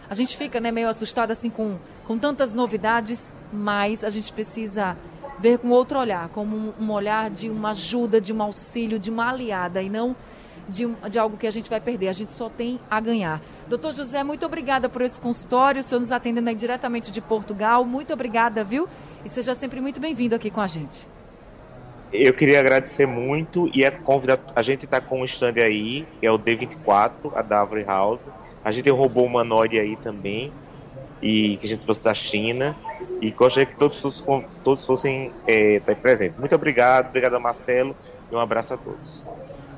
a 0.09 0.15
gente 0.15 0.37
fica 0.37 0.61
né, 0.61 0.71
meio 0.71 0.89
assustado 0.89 1.31
assim 1.31 1.51
com, 1.51 1.79
com 2.05 2.19
tantas 2.19 2.53
novidades, 2.53 3.33
mas 3.53 4.05
a 4.05 4.09
gente 4.09 4.33
precisa 4.33 4.97
ver 5.39 5.59
com 5.59 5.71
outro 5.71 5.99
olhar, 5.99 6.29
como 6.29 6.57
um, 6.57 6.73
um 6.79 6.93
olhar 6.93 7.31
de 7.31 7.51
uma 7.51 7.71
ajuda, 7.71 8.21
de 8.21 8.33
um 8.33 8.43
auxílio, 8.43 8.99
de 8.99 9.11
uma 9.11 9.31
aliada 9.31 9.83
e 9.83 9.89
não 9.89 10.15
de, 10.69 10.87
de, 11.11 11.19
algo 11.19 11.37
que 11.37 11.47
a 11.47 11.51
gente 11.51 11.69
vai 11.69 11.81
perder. 11.81 12.09
A 12.09 12.13
gente 12.13 12.31
só 12.31 12.49
tem 12.49 12.79
a 12.91 13.01
ganhar. 13.01 13.41
Doutor 13.67 13.93
José, 13.93 14.23
muito 14.23 14.47
obrigada 14.47 14.89
por 14.89 15.03
esse 15.03 15.19
consultório, 15.19 15.81
o 15.81 15.83
senhor 15.83 16.01
nos 16.01 16.13
atendendo 16.13 16.49
aí 16.49 16.55
diretamente 16.55 17.11
de 17.11 17.21
Portugal. 17.21 17.85
Muito 17.85 18.13
obrigada, 18.13 18.63
viu? 18.63 18.89
E 19.25 19.29
seja 19.29 19.55
sempre 19.55 19.81
muito 19.81 19.99
bem-vindo 20.01 20.35
aqui 20.35 20.51
com 20.51 20.61
a 20.61 20.67
gente 20.67 21.14
eu 22.15 22.33
queria 22.33 22.61
agradecer 22.61 23.07
muito 23.07 23.69
e 23.75 23.83
é 23.83 23.91
convidar. 23.91 24.39
A 24.55 24.63
gente 24.63 24.85
está 24.85 25.01
com 25.01 25.21
um 25.21 25.25
stand 25.25 25.55
aí, 25.57 26.07
que 26.21 26.27
é 26.27 26.31
o 26.31 26.39
D24, 26.39 27.33
a 27.35 27.43
Davre 27.43 27.83
House. 27.83 28.29
A 28.65 28.71
gente 28.71 28.89
roubou 28.89 29.27
uma 29.27 29.43
Nori 29.43 29.81
aí 29.81 29.97
também, 29.97 30.53
e 31.21 31.57
que 31.57 31.67
a 31.67 31.69
gente 31.69 31.83
trouxe 31.83 32.05
da 32.05 32.15
China. 32.15 32.77
E 33.21 33.33
gostaria 33.33 33.67
que 33.67 33.75
todos, 33.75 34.25
todos 34.63 34.87
fossem 34.87 35.33
é, 35.47 35.81
tá 35.81 35.95
presentes. 35.95 36.39
Muito 36.39 36.55
obrigado, 36.55 37.09
obrigado 37.09 37.39
Marcelo 37.41 37.97
e 38.31 38.35
um 38.35 38.39
abraço 38.39 38.75
a 38.75 38.77
todos. 38.77 39.25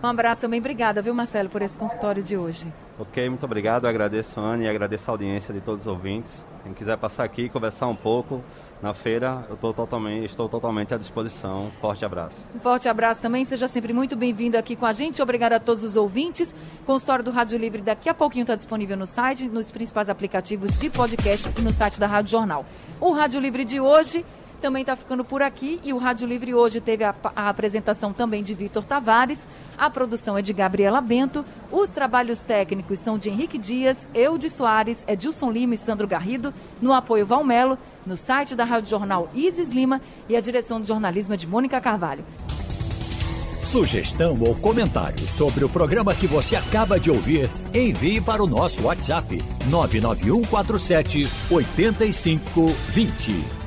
Um 0.07 0.11
abraço 0.11 0.43
também, 0.43 0.61
obrigada, 0.61 1.03
viu, 1.03 1.13
Marcelo, 1.13 1.49
por 1.49 1.63
esse 1.63 1.77
consultório 1.77 2.23
de 2.23 2.37
hoje. 2.37 2.73
Ok, 2.97 3.29
muito 3.29 3.45
obrigado. 3.45 3.85
Eu 3.85 3.91
agradeço, 3.91 4.39
Ana, 4.39 4.63
e 4.63 4.69
agradeço 4.69 5.11
a 5.11 5.15
audiência 5.15 5.53
de 5.53 5.61
todos 5.61 5.83
os 5.83 5.87
ouvintes. 5.89 6.45
Quem 6.63 6.73
quiser 6.73 6.97
passar 6.97 7.25
aqui 7.25 7.43
e 7.43 7.49
conversar 7.49 7.89
um 7.89 7.97
pouco, 7.97 8.41
na 8.81 8.95
feira, 8.95 9.45
eu 9.51 9.57
totalmente, 9.57 10.27
estou 10.27 10.49
totalmente 10.49 10.95
à 10.95 10.97
disposição. 10.97 11.73
Forte 11.81 12.05
abraço. 12.05 12.41
Um 12.55 12.61
forte 12.61 12.89
abraço 12.89 13.21
também. 13.21 13.45
Seja 13.45 13.67
sempre 13.67 13.93
muito 13.93 14.15
bem-vindo 14.15 14.57
aqui 14.57 14.77
com 14.77 14.87
a 14.87 14.93
gente. 14.93 15.21
Obrigada 15.21 15.57
a 15.57 15.61
todos 15.61 15.83
os 15.83 15.97
ouvintes. 15.97 16.55
Consultório 16.85 17.25
do 17.25 17.33
Rádio 17.33 17.59
Livre 17.59 17.83
daqui 17.83 18.09
a 18.09 18.15
pouquinho 18.15 18.43
está 18.43 18.55
disponível 18.55 18.97
no 18.97 19.07
site, 19.07 19.49
nos 19.49 19.73
principais 19.73 20.09
aplicativos 20.09 20.79
de 20.79 20.89
podcast 20.89 21.51
e 21.59 21.63
no 21.63 21.73
site 21.73 21.99
da 21.99 22.07
Rádio 22.07 22.31
Jornal. 22.31 22.65
O 23.01 23.11
Rádio 23.11 23.41
Livre 23.41 23.65
de 23.65 23.81
hoje 23.81 24.25
também 24.61 24.83
está 24.83 24.97
ficando 24.97 25.25
por 25.25 25.43
aqui. 25.43 25.81
E 25.83 25.93
o 25.93 25.99
Rádio 25.99 26.27
Livre 26.27 26.55
hoje 26.55 26.81
teve 26.81 27.05
a, 27.05 27.15
a 27.35 27.49
apresentação 27.49 28.13
também 28.13 28.43
de 28.43 28.55
Vitor 28.55 28.85
Tavares, 28.85 29.47
a 29.77 29.91
produção 29.91 30.39
é 30.39 30.43
de 30.43 30.53
Gabriela 30.53 31.01
Bento, 31.01 31.45
os 31.71 31.91
trabalhos 31.91 32.41
técnicos 32.41 32.99
são 32.99 33.19
de 33.19 33.31
Henrique 33.31 33.59
Dias, 33.59 34.07
Eudes 34.15 34.53
Soares, 34.53 35.05
Edilson 35.07 35.51
Lima 35.51 35.75
e 35.75 35.79
Sandro 35.79 36.07
Garrido, 36.07 36.53
no 36.81 36.93
apoio 36.93 37.27
Valmelo, 37.27 37.79
no 38.07 38.17
site 38.17 38.55
da 38.55 38.65
Rádio 38.65 38.91
Jornal 38.91 39.31
Isis 39.35 39.69
Lima. 39.69 40.01
E 40.29 40.37
a 40.37 40.41
direção 40.41 40.81
de 40.81 40.89
jornalismo 40.89 41.35
é 41.35 41.37
de 41.37 41.47
Mônica 41.47 41.81
Carvalho. 41.81 42.25
Sugestão 43.67 44.41
ou 44.41 44.55
comentário 44.55 45.27
sobre 45.27 45.65
o 45.65 45.69
programa 45.69 46.15
que 46.15 46.29
você 46.29 46.55
acaba 46.55 47.01
de 47.01 47.11
ouvir, 47.11 47.51
envie 47.75 48.21
para 48.21 48.43
o 48.43 48.47
nosso 48.47 48.85
WhatsApp 48.85 49.43
99147 49.69 51.29
8520. 51.51 53.66